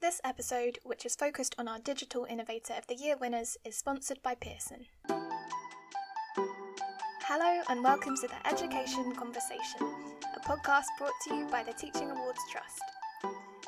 This 0.00 0.20
episode, 0.24 0.78
which 0.82 1.04
is 1.04 1.14
focused 1.14 1.54
on 1.58 1.68
our 1.68 1.78
Digital 1.78 2.24
Innovator 2.24 2.72
of 2.72 2.86
the 2.86 2.94
Year 2.94 3.18
winners, 3.20 3.58
is 3.66 3.76
sponsored 3.76 4.22
by 4.22 4.34
Pearson. 4.34 4.86
Hello, 7.26 7.62
and 7.68 7.84
welcome 7.84 8.16
to 8.16 8.26
the 8.26 8.46
Education 8.48 9.14
Conversation, 9.14 9.82
a 10.34 10.40
podcast 10.40 10.86
brought 10.98 11.12
to 11.26 11.34
you 11.34 11.46
by 11.48 11.62
the 11.62 11.74
Teaching 11.74 12.10
Awards 12.10 12.40
Trust. 12.50 12.80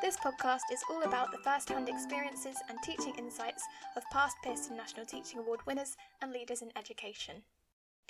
This 0.01 0.17
podcast 0.17 0.73
is 0.73 0.83
all 0.91 1.03
about 1.03 1.33
the 1.33 1.43
first 1.45 1.69
hand 1.69 1.91
experiences 1.91 2.57
and 2.71 2.79
teaching 2.83 3.15
insights 3.19 3.65
of 3.95 4.03
past 4.11 4.35
Pearson 4.43 4.75
National 4.75 5.05
Teaching 5.05 5.39
Award 5.39 5.61
winners 5.67 5.99
and 6.23 6.33
leaders 6.33 6.63
in 6.63 6.73
education. 6.79 7.43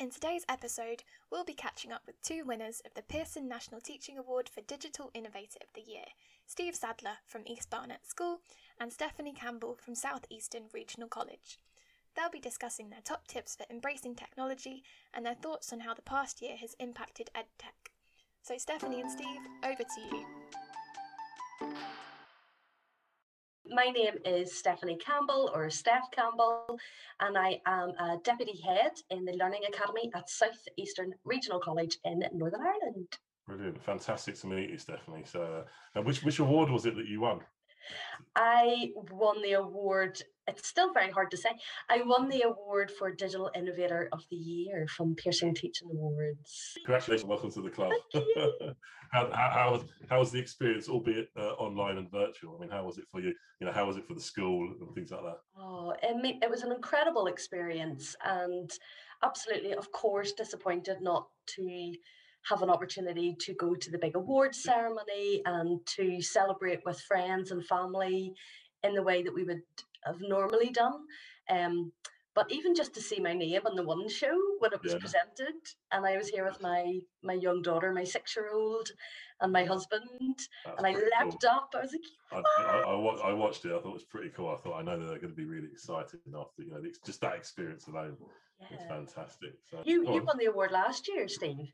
In 0.03 0.11
today's 0.11 0.45
episode, 0.49 1.05
we'll 1.31 1.45
be 1.45 1.55
catching 1.55 1.93
up 1.93 2.03
with 2.07 2.21
two 2.23 2.45
winners 2.45 2.83
of 2.85 2.93
the 2.95 3.03
Pearson 3.03 3.49
National 3.49 3.81
Teaching 3.81 4.19
Award 4.19 4.49
for 4.49 4.61
Digital 4.61 5.13
Innovator 5.15 5.61
of 5.63 5.69
the 5.75 5.89
Year 5.89 6.07
Steve 6.45 6.75
Sadler 6.75 7.19
from 7.25 7.45
East 7.47 7.71
Barnet 7.71 8.05
School 8.05 8.41
and 8.81 8.91
Stefanie 8.91 9.33
Campbell 9.33 9.79
from 9.81 9.95
South 9.95 10.25
Eastern 10.29 10.65
Regional 10.73 11.07
College. 11.07 11.61
They'll 12.17 12.31
be 12.31 12.41
discussing 12.41 12.91
their 12.91 12.99
top 13.05 13.29
tips 13.29 13.55
for 13.55 13.65
embracing 13.71 14.17
technology 14.17 14.83
and 15.15 15.25
their 15.25 15.37
thoughts 15.37 15.73
on 15.73 15.79
how 15.79 15.95
the 15.95 16.03
past 16.03 16.43
year 16.43 16.57
has 16.57 16.75
impacted 16.81 17.31
EdTech. 17.37 17.93
So, 18.43 18.55
Stefanie 18.57 19.03
and 19.03 19.11
Steve, 19.13 19.39
over 19.63 19.85
to 19.85 20.17
you. 20.17 20.42
My 23.75 23.87
name 23.87 24.15
is 24.27 24.53
Stefanie 24.53 25.01
Campbell 25.01 25.51
or 25.55 25.71
Steph 25.71 26.11
Campbell, 26.11 26.79
and 27.21 27.39
I 27.39 27.59
am 27.67 27.91
a 27.91 28.19
deputy 28.23 28.61
head 28.61 28.93
in 29.09 29.25
the 29.25 29.33
Learning 29.33 29.63
Academy 29.67 30.11
at 30.15 30.29
South 30.29 30.69
Eastern 30.77 31.15
Regional 31.25 31.59
College 31.59 31.97
in 32.05 32.23
Northern 32.35 32.61
Ireland. 32.61 33.07
Brilliant, 33.47 33.83
fantastic 33.83 34.39
to 34.41 34.47
meet 34.47 34.71
you, 34.71 34.77
Stefanie. 34.77 35.27
So, 35.27 35.65
uh, 35.97 36.03
which 36.03 36.23
which 36.23 36.39
award 36.39 36.71
was 36.71 36.85
it 36.85 36.97
that 36.97 37.09
you 37.09 37.21
won? 37.23 37.41
I 38.37 38.91
won 39.11 39.41
the 39.43 39.55
award. 39.55 40.23
It's 40.49 40.67
still 40.67 40.93
very 40.93 41.11
hard 41.11 41.31
to 41.31 41.37
say. 41.37 41.51
I 41.89 42.03
won 42.05 42.29
the 42.29 42.43
award 42.43 42.91
for 42.91 43.13
Digital 43.13 43.51
Innovator 43.55 44.09
of 44.13 44.25
the 44.29 44.37
Year 44.37 44.87
from 44.89 45.15
Pearson 45.15 45.55
Teaching 45.55 45.89
Awards. 45.91 46.77
Congratulations, 46.85 47.29
welcome 47.29 47.53
to 47.53 47.63
the 47.63 47.71
club. 47.71 47.93
how, 49.13 49.31
how, 49.33 49.51
how, 49.51 49.73
was, 49.73 49.85
how 50.11 50.19
was 50.19 50.33
the 50.33 50.41
experience, 50.41 50.89
albeit 50.89 51.29
uh, 51.37 51.53
online 51.53 51.97
and 51.99 52.11
virtual? 52.11 52.57
I 52.57 52.61
mean, 52.61 52.71
how 52.71 52.85
was 52.85 52.99
it 52.99 53.05
for 53.09 53.21
you? 53.21 53.33
You 53.61 53.67
know, 53.69 53.73
how 53.73 53.87
was 53.87 53.97
it 53.97 54.05
for 54.05 54.15
the 54.15 54.21
school 54.21 54.75
and 54.81 54.93
things 54.97 55.13
like 55.13 55.23
that? 55.23 55.39
Oh, 55.57 55.95
it, 56.03 56.39
it 56.43 56.51
was 56.51 56.63
an 56.63 56.73
incredible 56.73 57.29
experience, 57.29 58.17
and 58.25 58.69
absolutely, 59.23 59.75
of 59.75 59.93
course, 59.93 60.33
disappointed 60.33 61.01
not 61.01 61.29
to 61.55 61.95
have 62.49 62.63
an 62.63 62.71
opportunity 62.71 63.37
to 63.39 63.55
go 63.55 63.77
to 63.77 63.91
the 63.93 63.99
big 63.99 64.17
awards 64.17 64.61
ceremony 64.61 65.43
and 65.47 65.79
to 65.87 66.21
celebrate 66.21 66.81
with 66.85 67.01
friends 67.03 67.53
and 67.53 67.65
family 67.65 68.35
in 68.83 68.95
the 68.95 69.03
way 69.03 69.23
that 69.23 69.33
we 69.33 69.45
would 69.45 69.63
have 70.05 70.21
normally 70.21 70.71
done. 70.71 71.07
Um, 71.49 71.93
but 72.35 72.51
even 72.51 72.75
just 72.75 72.95
to 72.95 73.03
see 73.03 73.21
my 73.21 73.35
name 73.35 73.61
on 73.67 73.77
the 73.77 73.85
one 73.85 74.09
show 74.09 74.35
when 74.59 74.73
it 74.73 74.83
was 74.83 74.93
yeah. 74.93 74.99
presented, 74.99 75.55
and 75.91 76.07
I 76.07 76.17
was 76.17 76.29
here 76.29 76.47
with 76.47 76.63
my 76.63 76.99
my 77.23 77.35
young 77.35 77.61
daughter, 77.61 77.93
my 77.93 78.05
six 78.05 78.35
year 78.35 78.51
old, 78.55 78.89
and 79.41 79.53
my 79.53 79.65
husband, 79.65 80.39
That's 80.65 80.79
and 80.79 80.87
I 80.87 80.93
leapt 80.93 81.43
cool. 81.43 81.51
up. 81.51 81.75
I 81.75 81.81
was 81.83 81.93
like, 81.93 82.45
I, 82.59 82.63
I, 82.63 82.81
I, 82.81 83.31
I, 83.31 83.33
watched 83.35 83.67
it. 83.67 83.73
I 83.73 83.81
thought 83.81 83.91
it 83.91 83.93
was 83.93 84.05
pretty 84.05 84.31
cool. 84.31 84.49
I 84.49 84.57
thought 84.57 84.79
I 84.79 84.83
know 84.83 84.99
they're 84.99 85.19
going 85.19 85.35
to 85.35 85.37
be 85.37 85.45
really 85.45 85.69
excited 85.71 86.21
after 86.35 86.63
you 86.63 86.71
know 86.71 86.81
it's 86.83 87.01
just 87.05 87.21
that 87.21 87.35
experience 87.35 87.87
alone. 87.89 88.17
Yeah. 88.61 88.67
It's 88.71 88.85
fantastic. 88.85 89.53
So, 89.71 89.83
you 89.85 90.03
you 90.15 90.23
won 90.23 90.39
the 90.39 90.47
award 90.47 90.71
last 90.71 91.09
year, 91.09 91.29
Steve. 91.29 91.71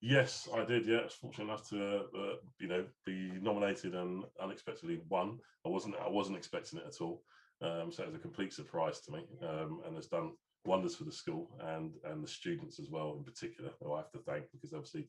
Yes, 0.00 0.48
I 0.54 0.64
did. 0.64 0.86
Yeah, 0.86 0.98
I 0.98 1.04
was 1.04 1.14
fortunate 1.14 1.46
enough 1.46 1.68
to, 1.70 2.04
uh, 2.16 2.34
you 2.60 2.68
know, 2.68 2.84
be 3.04 3.32
nominated 3.40 3.96
and 3.96 4.24
unexpectedly 4.40 5.00
won. 5.08 5.38
I 5.66 5.70
wasn't, 5.70 5.96
I 5.96 6.08
wasn't 6.08 6.36
expecting 6.36 6.78
it 6.78 6.84
at 6.86 7.00
all. 7.00 7.22
Um, 7.60 7.90
so 7.90 8.02
it 8.02 8.06
was 8.06 8.14
a 8.14 8.20
complete 8.20 8.52
surprise 8.52 9.00
to 9.00 9.12
me, 9.12 9.24
um, 9.42 9.80
and 9.86 9.96
has 9.96 10.06
done 10.06 10.32
wonders 10.64 10.94
for 10.94 11.04
the 11.04 11.12
school 11.12 11.50
and 11.60 11.92
and 12.04 12.22
the 12.22 12.28
students 12.28 12.78
as 12.78 12.90
well, 12.90 13.16
in 13.18 13.24
particular. 13.24 13.70
Who 13.82 13.94
I 13.94 13.98
have 13.98 14.12
to 14.12 14.18
thank 14.18 14.44
because 14.52 14.72
obviously 14.72 15.08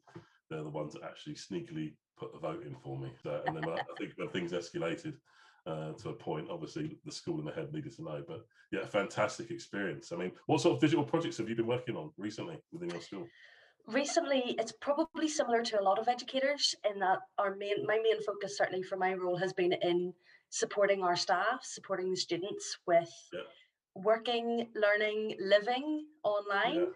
they're 0.50 0.63
the 0.63 0.69
ones 0.69 0.94
that 0.94 1.03
actually 1.03 1.35
sneakily 1.35 1.94
put 2.18 2.34
the 2.34 2.40
vote 2.40 2.63
in 2.66 2.75
for 2.84 2.97
me. 2.97 3.12
So, 3.22 3.41
and 3.46 3.56
then 3.56 3.63
I 3.69 3.78
think 3.97 4.13
when 4.16 4.29
things 4.29 4.51
escalated 4.51 5.13
uh, 5.68 5.94
to 5.94 6.09
a 6.09 6.13
point, 6.13 6.50
obviously 6.50 6.97
the 7.06 7.12
school 7.12 7.38
and 7.38 7.47
the 7.47 7.51
head 7.51 7.72
needed 7.72 7.96
to 7.97 8.03
know. 8.03 8.24
But 8.28 8.46
yeah, 8.72 8.85
fantastic 8.85 9.51
experience. 9.51 10.12
I 10.12 10.16
mean, 10.16 10.31
what 10.47 10.62
sort 10.62 10.75
of 10.75 10.81
digital 10.81 11.03
projects 11.03 11.38
have 11.38 11.50
you 11.50 11.56
been 11.56 11.68
working 11.68 11.95
on 11.95 12.12
recently 12.18 12.57
within 12.72 12.90
your 12.90 13.01
school? 13.01 13.28
recently 13.88 14.56
it's 14.59 14.74
probably 14.81 15.28
similar 15.28 15.63
to 15.63 15.79
a 15.79 15.84
lot 15.84 15.97
of 15.97 16.07
educators 16.07 16.75
in 16.91 17.00
that 17.00 17.19
our 17.38 17.56
main 17.56 17.85
my 17.88 17.95
main 17.95 18.22
focus 18.24 18.57
certainly 18.57 18.84
for 18.84 18.97
my 18.97 19.13
role 19.13 19.38
has 19.38 19.53
been 19.53 19.74
in 19.74 20.13
supporting 20.50 21.04
our 21.04 21.16
staff 21.16 21.60
supporting 21.64 22.10
the 22.10 22.18
students 22.18 22.78
with 22.88 23.12
yeah. 23.34 23.40
working 23.96 24.68
learning 24.76 25.36
living 25.40 26.06
online 26.24 26.88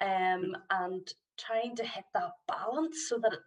yeah. 0.00 0.34
um, 0.34 0.56
and 0.70 1.12
trying 1.38 1.76
to 1.76 1.84
hit 1.84 2.04
that 2.14 2.32
balance 2.48 3.06
so 3.08 3.18
that 3.18 3.32
it, 3.32 3.40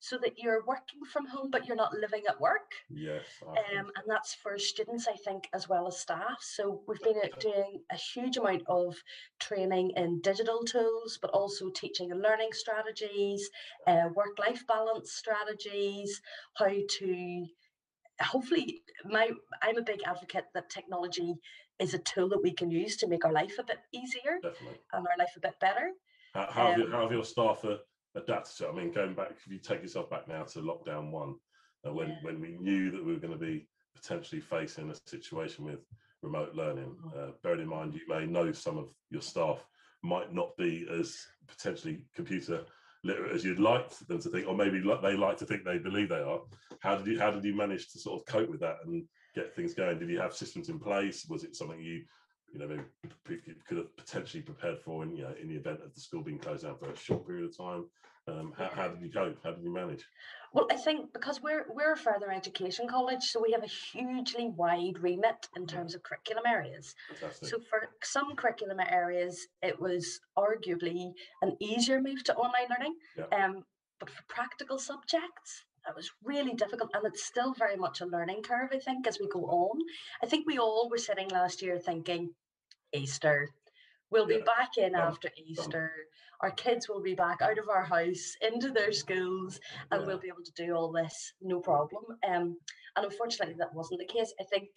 so 0.00 0.16
that 0.22 0.38
you're 0.38 0.64
working 0.64 1.00
from 1.12 1.26
home 1.26 1.50
but 1.50 1.66
you're 1.66 1.76
not 1.76 1.92
living 1.92 2.22
at 2.28 2.40
work. 2.40 2.70
Yes. 2.88 3.24
Um, 3.42 3.90
and 3.96 4.04
that's 4.06 4.34
for 4.34 4.56
students, 4.58 5.08
I 5.08 5.16
think, 5.16 5.48
as 5.52 5.68
well 5.68 5.88
as 5.88 5.98
staff. 5.98 6.38
So 6.40 6.82
we've 6.86 7.00
been 7.00 7.20
uh, 7.22 7.36
doing 7.40 7.80
a 7.90 7.96
huge 7.96 8.36
amount 8.36 8.62
of 8.68 8.96
training 9.40 9.92
in 9.96 10.20
digital 10.20 10.62
tools, 10.64 11.18
but 11.20 11.32
also 11.32 11.70
teaching 11.70 12.12
and 12.12 12.22
learning 12.22 12.50
strategies, 12.52 13.50
uh, 13.86 14.08
work-life 14.14 14.64
balance 14.68 15.12
strategies, 15.12 16.20
how 16.54 16.68
to 16.68 17.46
hopefully 18.20 18.82
my 19.04 19.30
i'm 19.62 19.78
a 19.78 19.82
big 19.82 20.00
advocate 20.06 20.44
that 20.54 20.68
technology 20.70 21.34
is 21.78 21.94
a 21.94 21.98
tool 21.98 22.28
that 22.28 22.42
we 22.42 22.52
can 22.52 22.70
use 22.70 22.96
to 22.96 23.06
make 23.06 23.24
our 23.24 23.32
life 23.32 23.56
a 23.58 23.64
bit 23.64 23.78
easier 23.92 24.38
Definitely. 24.42 24.78
and 24.92 25.06
our 25.06 25.18
life 25.18 25.32
a 25.36 25.40
bit 25.40 25.58
better 25.60 25.92
how, 26.34 26.48
how, 26.50 26.62
um, 26.62 26.68
have, 26.70 26.78
your, 26.78 26.90
how 26.90 27.02
have 27.02 27.12
your 27.12 27.24
staff 27.24 27.64
uh, 27.64 27.76
adapted 28.14 28.56
to 28.56 28.66
it. 28.66 28.70
I 28.70 28.74
mean, 28.74 28.92
going 28.92 29.14
back, 29.14 29.30
if 29.30 29.50
you 29.50 29.58
take 29.58 29.82
yourself 29.82 30.10
back 30.10 30.28
now 30.28 30.44
to 30.44 30.60
lockdown 30.60 31.10
one, 31.10 31.36
uh, 31.86 31.92
when 31.92 32.08
yeah. 32.08 32.16
when 32.22 32.40
we 32.40 32.56
knew 32.60 32.90
that 32.90 33.04
we 33.04 33.12
were 33.12 33.20
going 33.20 33.32
to 33.32 33.38
be 33.38 33.68
potentially 33.94 34.40
facing 34.40 34.90
a 34.90 34.94
situation 35.08 35.64
with 35.64 35.80
remote 36.22 36.54
learning, 36.54 36.96
mm-hmm. 37.04 37.18
uh, 37.18 37.32
bearing 37.42 37.60
in 37.60 37.68
mind 37.68 37.94
you 37.94 38.00
may 38.08 38.26
know 38.26 38.52
some 38.52 38.78
of 38.78 38.88
your 39.10 39.22
staff 39.22 39.64
might 40.02 40.32
not 40.32 40.56
be 40.56 40.86
as 40.90 41.16
potentially 41.46 42.02
computer 42.14 42.64
literate 43.04 43.34
as 43.34 43.44
you'd 43.44 43.58
like 43.58 43.90
them 44.06 44.20
to 44.20 44.28
think, 44.28 44.46
or 44.46 44.56
maybe 44.56 44.80
they 45.02 45.16
like 45.16 45.38
to 45.38 45.46
think 45.46 45.64
they 45.64 45.78
believe 45.78 46.08
they 46.08 46.16
are. 46.16 46.40
How 46.80 46.96
did 46.96 47.06
you 47.06 47.18
how 47.18 47.30
did 47.30 47.44
you 47.44 47.54
manage 47.54 47.90
to 47.92 47.98
sort 47.98 48.20
of 48.20 48.26
cope 48.26 48.50
with 48.50 48.60
that 48.60 48.78
and 48.84 49.04
get 49.34 49.54
things 49.54 49.74
going? 49.74 49.98
Did 49.98 50.10
you 50.10 50.20
have 50.20 50.34
systems 50.34 50.68
in 50.68 50.78
place? 50.78 51.26
Was 51.28 51.44
it 51.44 51.56
something 51.56 51.80
you 51.80 52.02
you 52.52 52.58
know, 52.58 52.66
maybe 52.66 52.82
could 53.66 53.78
have 53.78 53.96
potentially 53.96 54.42
prepared 54.42 54.78
for 54.78 55.02
in, 55.02 55.14
you 55.16 55.22
know, 55.22 55.34
in 55.40 55.48
the 55.48 55.56
event 55.56 55.80
of 55.84 55.94
the 55.94 56.00
school 56.00 56.22
being 56.22 56.38
closed 56.38 56.64
down 56.64 56.78
for 56.78 56.90
a 56.90 56.96
short 56.96 57.26
period 57.26 57.44
of 57.44 57.56
time. 57.56 57.84
Um, 58.28 58.52
how, 58.56 58.70
how, 58.74 58.88
did 58.88 59.00
you 59.00 59.08
go? 59.08 59.34
How 59.42 59.52
did 59.52 59.62
you 59.62 59.72
manage? 59.72 60.04
Well, 60.52 60.66
I 60.70 60.76
think 60.76 61.12
because 61.12 61.42
we're 61.42 61.66
we're 61.70 61.92
a 61.92 61.96
further 61.96 62.30
education 62.30 62.88
college, 62.88 63.22
so 63.22 63.40
we 63.42 63.52
have 63.52 63.62
a 63.62 63.66
hugely 63.66 64.48
wide 64.48 64.98
remit 65.00 65.48
in 65.56 65.66
terms 65.66 65.94
of 65.94 66.02
curriculum 66.02 66.44
areas. 66.46 66.94
Fantastic. 67.08 67.48
So 67.48 67.58
for 67.70 67.90
some 68.02 68.34
curriculum 68.36 68.80
areas, 68.80 69.46
it 69.62 69.80
was 69.80 70.20
arguably 70.36 71.12
an 71.42 71.56
easier 71.60 72.00
move 72.00 72.24
to 72.24 72.34
online 72.34 72.68
learning. 72.70 72.94
Yeah. 73.16 73.44
Um, 73.44 73.64
but 73.98 74.10
for 74.10 74.22
practical 74.28 74.78
subjects, 74.78 75.64
that 75.88 75.96
was 75.96 76.10
really 76.22 76.54
difficult 76.54 76.90
and 76.94 77.04
it's 77.06 77.24
still 77.24 77.54
very 77.54 77.76
much 77.76 78.00
a 78.00 78.06
learning 78.06 78.42
curve 78.42 78.68
i 78.72 78.78
think 78.78 79.06
as 79.06 79.18
we 79.18 79.26
go 79.28 79.44
on 79.46 79.78
i 80.22 80.26
think 80.26 80.46
we 80.46 80.58
all 80.58 80.88
were 80.90 80.98
sitting 80.98 81.28
last 81.28 81.62
year 81.62 81.78
thinking 81.78 82.30
easter 82.92 83.48
we'll 84.10 84.30
yeah. 84.30 84.38
be 84.38 84.42
back 84.42 84.76
in 84.76 84.94
after 84.94 85.30
easter 85.36 85.92
our 86.40 86.50
kids 86.52 86.88
will 86.88 87.02
be 87.02 87.14
back 87.14 87.42
out 87.42 87.58
of 87.58 87.68
our 87.68 87.84
house 87.84 88.36
into 88.42 88.70
their 88.70 88.92
schools 88.92 89.58
and 89.90 90.00
yeah. 90.00 90.06
we'll 90.06 90.18
be 90.18 90.28
able 90.28 90.44
to 90.44 90.52
do 90.52 90.74
all 90.74 90.92
this 90.92 91.32
no 91.42 91.60
problem 91.60 92.04
um, 92.26 92.56
and 92.96 93.06
unfortunately 93.06 93.54
that 93.58 93.74
wasn't 93.74 93.98
the 93.98 94.06
case 94.06 94.32
i 94.40 94.44
think 94.44 94.68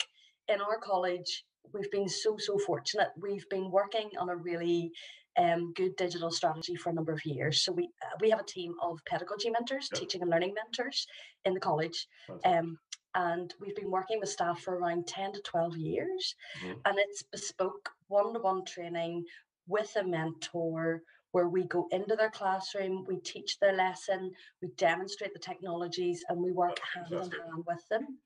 in 0.47 0.59
our 0.61 0.77
college 0.79 1.43
we've 1.73 1.91
been 1.91 2.09
so 2.09 2.35
so 2.37 2.57
fortunate 2.59 3.09
we've 3.21 3.47
been 3.49 3.69
working 3.71 4.09
on 4.19 4.29
a 4.29 4.35
really 4.35 4.91
um, 5.37 5.73
good 5.75 5.95
digital 5.95 6.31
strategy 6.31 6.75
for 6.75 6.89
a 6.89 6.93
number 6.93 7.13
of 7.13 7.25
years. 7.25 7.63
So 7.63 7.71
we 7.71 7.85
uh, 8.03 8.17
we 8.19 8.29
have 8.29 8.39
a 8.39 8.45
team 8.45 8.73
of 8.81 8.99
pedagogy 9.05 9.49
mentors, 9.49 9.89
yep. 9.91 10.01
teaching 10.01 10.21
and 10.21 10.29
learning 10.29 10.53
mentors 10.53 11.07
in 11.45 11.53
the 11.53 11.59
college. 11.59 12.07
Um, 12.45 12.77
and 13.15 13.53
we've 13.59 13.75
been 13.75 13.91
working 13.91 14.19
with 14.19 14.29
staff 14.29 14.61
for 14.61 14.77
around 14.77 15.07
10 15.07 15.33
to 15.33 15.41
12 15.41 15.77
years. 15.77 16.35
Mm-hmm. 16.63 16.79
And 16.85 16.99
it's 16.99 17.23
bespoke 17.23 17.89
one 18.07 18.33
to 18.33 18.39
one 18.39 18.65
training 18.65 19.25
with 19.67 19.95
a 19.95 20.03
mentor 20.03 21.03
where 21.31 21.47
we 21.47 21.63
go 21.63 21.87
into 21.91 22.15
their 22.15 22.29
classroom, 22.29 23.05
we 23.07 23.17
teach 23.17 23.57
their 23.59 23.73
lesson, 23.73 24.31
we 24.61 24.69
demonstrate 24.77 25.33
the 25.33 25.39
technologies, 25.39 26.23
and 26.27 26.37
we 26.41 26.51
work 26.51 26.77
hand 26.93 27.07
in 27.11 27.19
hand 27.19 27.63
with 27.65 27.87
them. 27.89 28.17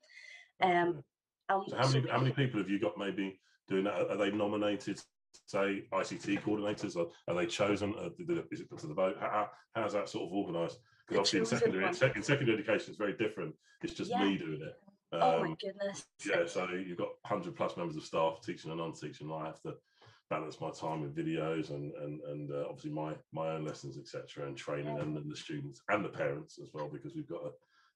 Um, 0.60 1.04
so 1.48 1.76
how 1.76 1.88
many 1.88 2.08
how 2.10 2.18
many 2.18 2.32
people 2.32 2.58
have 2.60 2.68
you 2.68 2.80
got 2.80 2.98
maybe 2.98 3.38
doing 3.68 3.84
that? 3.84 4.10
Are 4.10 4.16
they 4.16 4.32
nominated 4.32 5.00
say 5.46 5.84
ICT 5.92 6.42
coordinators? 6.42 6.96
Are, 6.96 7.06
are 7.28 7.34
they 7.36 7.46
chosen? 7.46 7.94
Is 8.50 8.60
it 8.60 8.70
put 8.70 8.80
to 8.80 8.86
the 8.88 8.94
vote? 8.94 9.16
How, 9.20 9.50
how's 9.74 9.92
that 9.92 10.08
sort 10.08 10.24
of 10.24 10.32
organised? 10.32 10.78
Because 11.06 11.32
obviously 11.32 11.40
in 11.40 11.46
secondary, 11.46 11.84
in, 11.84 12.16
in 12.16 12.22
secondary 12.22 12.58
education 12.58 12.86
it's 12.88 12.98
very 12.98 13.14
different. 13.14 13.54
It's 13.82 13.94
just 13.94 14.10
yeah. 14.10 14.24
me 14.24 14.38
doing 14.38 14.60
it. 14.62 14.76
Um, 15.12 15.20
oh 15.22 15.40
my 15.40 15.48
um, 15.48 15.56
goodness. 15.60 16.04
Yeah, 16.26 16.46
so 16.46 16.68
you've 16.72 16.98
got 16.98 17.10
100 17.28 17.54
plus 17.54 17.76
members 17.76 17.96
of 17.96 18.02
staff 18.02 18.40
teaching 18.44 18.70
and 18.70 18.80
non-teaching. 18.80 19.30
I 19.32 19.46
have 19.46 19.60
to 19.62 19.74
balance 20.28 20.60
my 20.60 20.70
time 20.70 21.02
with 21.02 21.14
videos 21.14 21.70
and 21.70 21.92
and 21.94 22.20
and 22.22 22.50
uh, 22.50 22.64
obviously 22.68 22.90
my 22.90 23.14
my 23.32 23.50
own 23.50 23.64
lessons, 23.64 23.96
etc., 23.98 24.46
and 24.46 24.56
training 24.56 24.98
and, 24.98 25.16
and 25.16 25.30
the 25.30 25.36
students 25.36 25.80
and 25.88 26.04
the 26.04 26.08
parents 26.08 26.58
as 26.60 26.70
well, 26.72 26.88
because 26.92 27.14
we've 27.14 27.28
got 27.28 27.44
a 27.44 27.50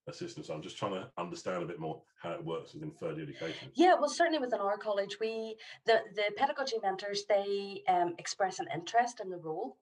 a 0.09 0.13
system. 0.13 0.45
So 0.45 0.55
I'm 0.55 0.63
just 0.63 0.77
trying 0.77 0.93
to 0.93 1.09
understand 1.19 1.63
a 1.63 1.67
bit 1.67 1.81
more 1.81 2.03
how 2.23 2.33
it 2.33 2.45
works 2.45 2.75
within 2.75 2.91
further 2.93 3.23
education. 3.23 3.71
Yeah, 3.75 3.95
well, 3.99 4.11
certainly 4.11 4.39
within 4.39 4.61
our 4.61 4.77
college, 4.77 5.19
we 5.21 5.57
the 5.87 6.01
the 6.15 6.25
pedagogy 6.37 6.77
mentors 6.83 7.25
they 7.29 7.83
um, 7.89 8.15
express 8.19 8.59
an 8.59 8.67
interest 8.75 9.21
in 9.23 9.31
the 9.31 9.39
role, 9.39 9.79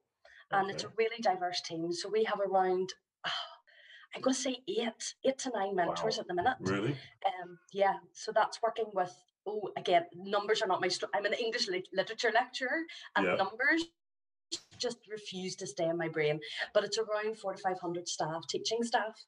and 0.51 0.71
it's 0.71 0.85
a 0.85 0.93
really 0.97 1.21
diverse 1.21 1.61
team. 1.63 1.93
So 1.93 2.09
we 2.09 2.25
have 2.25 2.41
around. 2.41 2.93
I'm 4.15 4.23
going 4.23 4.35
to 4.35 4.41
say 4.41 4.59
eight, 4.67 5.15
eight 5.25 5.39
to 5.39 5.51
nine 5.55 5.77
mentors 5.77 6.17
wow. 6.17 6.21
at 6.21 6.29
the 6.29 6.35
minute. 6.35 6.57
Really? 6.61 6.97
Um, 7.27 7.59
yeah. 7.73 7.95
So 8.13 8.33
that's 8.33 8.63
working 8.63 8.87
with. 8.95 9.15
Oh, 9.47 9.71
again, 9.77 10.05
numbers 10.15 10.61
are 10.61 10.67
not 10.67 10.81
my. 10.81 10.91
I'm 11.15 11.25
an 11.25 11.33
English 11.33 11.69
literature 11.93 12.31
lecturer, 12.35 12.85
and 13.17 13.27
yeah. 13.27 13.35
numbers 13.37 13.85
just 14.79 14.99
refuse 15.11 15.57
to 15.57 15.67
stay 15.67 15.85
in 15.85 15.97
my 15.97 16.09
brain. 16.09 16.41
But 16.75 16.85
it's 16.85 16.99
around 16.99 17.39
four 17.39 17.55
to 17.55 17.63
five 17.63 17.81
hundred 17.81 18.09
staff, 18.09 18.47
teaching 18.49 18.83
staff. 18.83 19.25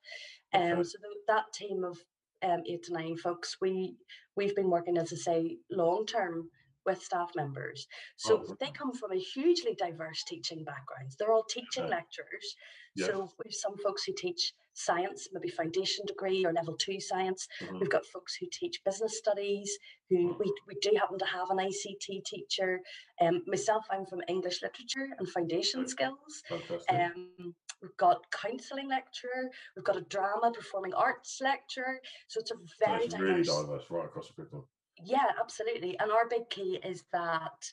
Um, 0.53 0.63
okay. 0.63 0.83
so 0.83 0.99
the, 1.01 1.09
that 1.29 1.53
team 1.55 1.85
of 1.85 1.99
um, 2.43 2.63
eight 2.67 2.83
to 2.85 2.93
nine 2.93 3.17
folks, 3.17 3.57
we 3.61 3.97
we've 4.37 4.57
been 4.57 4.71
working, 4.71 4.99
as 4.99 5.13
I 5.13 5.17
say, 5.17 5.59
long 5.71 6.07
term 6.07 6.51
with 6.87 7.03
staff 7.03 7.31
members. 7.35 7.87
So 8.17 8.45
oh, 8.49 8.57
they 8.61 8.71
come 8.71 8.93
from 8.93 9.13
a 9.13 9.19
hugely 9.19 9.75
diverse 9.79 10.25
teaching 10.25 10.65
backgrounds. 10.65 11.17
They're 11.17 11.33
all 11.33 11.45
teaching 11.45 11.85
okay. 11.85 11.91
lecturers. 11.91 12.57
Yes. 12.97 13.09
So 13.09 13.31
we've 13.43 13.55
some 13.55 13.77
folks 13.79 14.05
who 14.05 14.13
teach 14.17 14.53
science, 14.75 15.29
maybe 15.33 15.49
foundation 15.49 16.05
degree 16.07 16.45
or 16.45 16.53
level 16.53 16.75
two 16.75 17.01
science. 17.01 17.47
Mm-hmm. 17.63 17.79
We've 17.79 17.91
got 17.91 18.05
folks 18.07 18.35
who 18.35 18.47
teach 18.53 18.81
business 18.85 19.19
studies, 19.19 19.71
who 20.09 20.37
we, 20.39 20.53
we 20.67 20.75
do 20.81 20.93
happen 20.99 21.19
to 21.19 21.25
have 21.25 21.51
an 21.51 21.59
ICT 21.59 22.25
teacher. 22.25 22.81
Um, 23.21 23.43
myself, 23.47 23.85
I'm 23.91 24.07
from 24.07 24.23
English 24.29 24.63
literature 24.63 25.09
and 25.19 25.29
foundation 25.29 25.87
skills. 25.87 26.43
Um, 26.89 27.55
we've 27.83 27.97
got 27.97 28.25
counselling 28.31 28.89
lecturer, 28.89 29.51
we've 29.77 29.85
got 29.85 29.97
a 29.97 30.03
drama 30.03 30.53
performing 30.53 30.95
arts 30.95 31.39
lecturer. 31.41 32.01
So 32.29 32.41
it's 32.41 32.51
a 32.51 32.57
very 32.85 33.01
so 33.01 33.05
it's 33.05 33.15
diverse, 33.15 33.49
really 33.49 33.63
diverse 33.63 33.85
right 33.91 34.05
across 34.05 34.29
the 34.29 34.35
curriculum. 34.35 34.65
Yeah, 35.05 35.27
absolutely. 35.41 35.99
And 35.99 36.11
our 36.11 36.29
big 36.29 36.49
key 36.51 36.79
is 36.85 37.05
that 37.13 37.73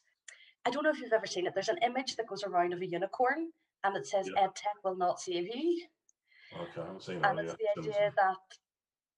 I 0.65 0.69
don't 0.69 0.83
know 0.83 0.89
if 0.89 0.99
you've 0.99 1.13
ever 1.13 1.27
seen 1.27 1.47
it. 1.47 1.53
There's 1.53 1.69
an 1.69 1.79
image 1.81 2.15
that 2.15 2.27
goes 2.27 2.43
around 2.43 2.73
of 2.73 2.81
a 2.81 2.85
unicorn 2.85 3.51
and 3.83 3.95
it 3.95 4.07
says 4.07 4.29
yeah. 4.33 4.47
EdTech 4.47 4.83
will 4.83 4.97
not 4.97 5.19
save 5.19 5.47
you. 5.53 5.85
Okay, 6.53 6.81
I 6.81 6.85
haven't 6.85 7.03
seen 7.03 7.21
that. 7.21 7.31
And 7.31 7.39
it's 7.39 7.55
the 7.55 7.81
idea 7.81 8.13
that 8.15 8.37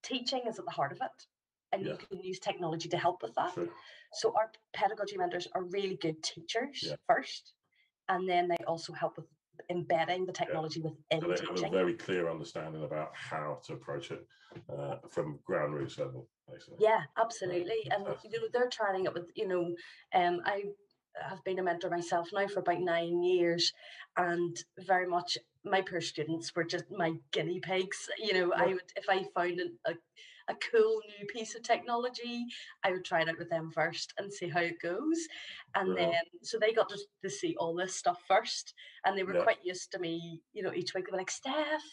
teaching 0.04 0.42
is 0.48 0.60
at 0.60 0.66
the 0.66 0.72
heart 0.72 0.92
of 0.92 1.00
it, 1.02 1.26
and 1.72 1.86
yeah. 1.86 1.92
you 1.92 1.98
can 1.98 2.24
use 2.24 2.40
technology 2.40 2.90
to 2.90 2.98
help 2.98 3.22
with 3.22 3.36
that. 3.36 3.54
True. 3.54 3.70
So 4.14 4.34
our 4.36 4.52
pedagogy 4.74 5.18
mentors 5.18 5.48
are 5.54 5.64
really 5.64 5.96
good 5.96 6.24
teachers 6.24 6.84
yeah. 6.84 6.96
first, 7.08 7.54
and 8.08 8.28
then 8.28 8.48
they 8.48 8.58
also 8.68 8.94
help 8.94 9.18
with 9.18 9.28
embedding 9.70 10.26
the 10.26 10.32
technology 10.32 10.82
yeah. 10.82 10.90
within 10.90 11.22
so 11.22 11.28
they 11.28 11.36
teaching. 11.36 11.66
have 11.66 11.74
a 11.74 11.78
very 11.78 11.94
clear 11.94 12.30
understanding 12.30 12.84
about 12.84 13.12
how 13.14 13.60
to 13.66 13.74
approach 13.74 14.12
it 14.12 14.26
uh, 14.72 14.96
from 15.10 15.40
ground 15.46 15.74
roots 15.74 15.98
level, 15.98 16.28
basically. 16.52 16.78
Yeah, 16.80 17.02
absolutely. 17.18 17.90
and 17.92 18.06
you 18.24 18.40
know 18.40 18.48
they're 18.52 18.70
trying 18.70 19.06
it 19.06 19.14
with 19.14 19.30
you 19.36 19.48
know, 19.48 19.76
um, 20.14 20.42
I 20.46 20.64
have 21.22 21.44
been 21.44 21.60
a 21.60 21.64
mentor 21.64 21.90
myself 21.90 22.30
now 22.34 22.48
for 22.48 22.60
about 22.60 22.82
nine 22.82 23.24
years, 23.24 23.74
and 24.18 24.58
very 24.80 25.08
much 25.08 25.38
my 25.64 25.82
peer 25.82 26.02
students 26.02 26.56
were 26.56 26.64
just 26.64 26.86
my 26.92 27.14
guinea 27.32 27.60
pigs. 27.60 28.10
You 28.18 28.34
know, 28.34 28.54
I 28.56 28.68
would 28.68 28.92
if 28.96 29.10
I 29.10 29.26
found 29.36 29.60
a, 29.86 29.94
a 30.50 30.56
cool 30.72 31.00
new 31.08 31.26
piece 31.28 31.56
of 31.56 31.64
technology, 31.64 32.46
I 32.84 32.92
would 32.92 33.06
try 33.06 33.22
it 33.22 33.30
out 33.30 33.38
with 33.38 33.50
them 33.50 33.72
first 33.72 34.14
and 34.18 34.32
see 34.34 34.50
how 34.50 34.62
it 34.62 34.82
goes. 34.82 35.18
And 35.76 35.96
then 35.96 36.14
so 36.42 36.58
they 36.60 36.74
got 36.74 36.90
to, 36.90 36.98
to 37.24 37.30
see 37.30 37.56
all 37.58 37.76
this 37.76 37.96
stuff 37.96 38.22
first, 38.28 38.74
and 39.06 39.18
they 39.18 39.24
were 39.24 39.36
yeah. 39.36 39.44
quite 39.44 39.64
used 39.64 39.92
to 39.92 40.00
me. 40.00 40.42
You 40.54 40.64
know, 40.64 40.74
each 40.74 40.94
week 40.94 41.06
they 41.06 41.12
were 41.12 41.18
like, 41.18 41.32
"Steph, 41.32 41.84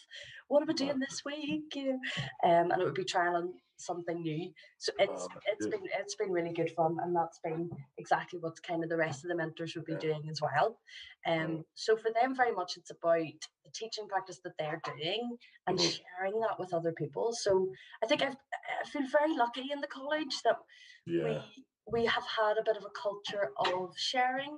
what 0.47 0.61
am 0.61 0.69
I 0.69 0.73
doing 0.73 0.99
this 0.99 1.23
week?" 1.25 1.75
You 1.75 1.85
know, 1.85 1.99
um, 2.43 2.71
and 2.71 2.81
it 2.81 2.85
would 2.85 2.93
be 2.93 3.05
trialing 3.05 3.51
something 3.77 4.21
new. 4.21 4.51
So 4.77 4.91
it's 4.99 5.27
oh, 5.31 5.39
it's 5.51 5.65
good. 5.65 5.71
been 5.71 5.81
it's 5.99 6.15
been 6.15 6.31
really 6.31 6.53
good 6.53 6.71
fun, 6.71 6.97
and 7.01 7.15
that's 7.15 7.39
been 7.43 7.69
exactly 7.97 8.39
what 8.39 8.61
kind 8.63 8.83
of 8.83 8.89
the 8.89 8.97
rest 8.97 9.23
of 9.23 9.29
the 9.29 9.35
mentors 9.35 9.75
would 9.75 9.85
be 9.85 9.93
yeah. 9.93 9.99
doing 9.99 10.23
as 10.29 10.41
well. 10.41 10.79
Um, 11.25 11.63
so 11.75 11.95
for 11.95 12.11
them, 12.13 12.35
very 12.35 12.51
much 12.51 12.73
it's 12.77 12.91
about 12.91 13.19
the 13.65 13.71
teaching 13.73 14.07
practice 14.07 14.39
that 14.43 14.53
they're 14.57 14.81
doing 14.85 15.37
and 15.67 15.77
mm-hmm. 15.77 15.87
sharing 15.87 16.39
that 16.41 16.59
with 16.59 16.73
other 16.73 16.93
people. 16.93 17.31
So 17.33 17.69
I 18.03 18.07
think 18.07 18.21
I've, 18.21 18.35
I 18.35 18.89
feel 18.89 19.03
very 19.11 19.35
lucky 19.35 19.69
in 19.71 19.81
the 19.81 19.87
college 19.87 20.35
that 20.43 20.57
yeah. 21.05 21.23
we 21.23 21.41
we 21.91 22.05
have 22.05 22.23
had 22.37 22.57
a 22.57 22.63
bit 22.63 22.77
of 22.77 22.83
a 22.83 22.99
culture 23.01 23.51
of 23.57 23.93
sharing 23.97 24.57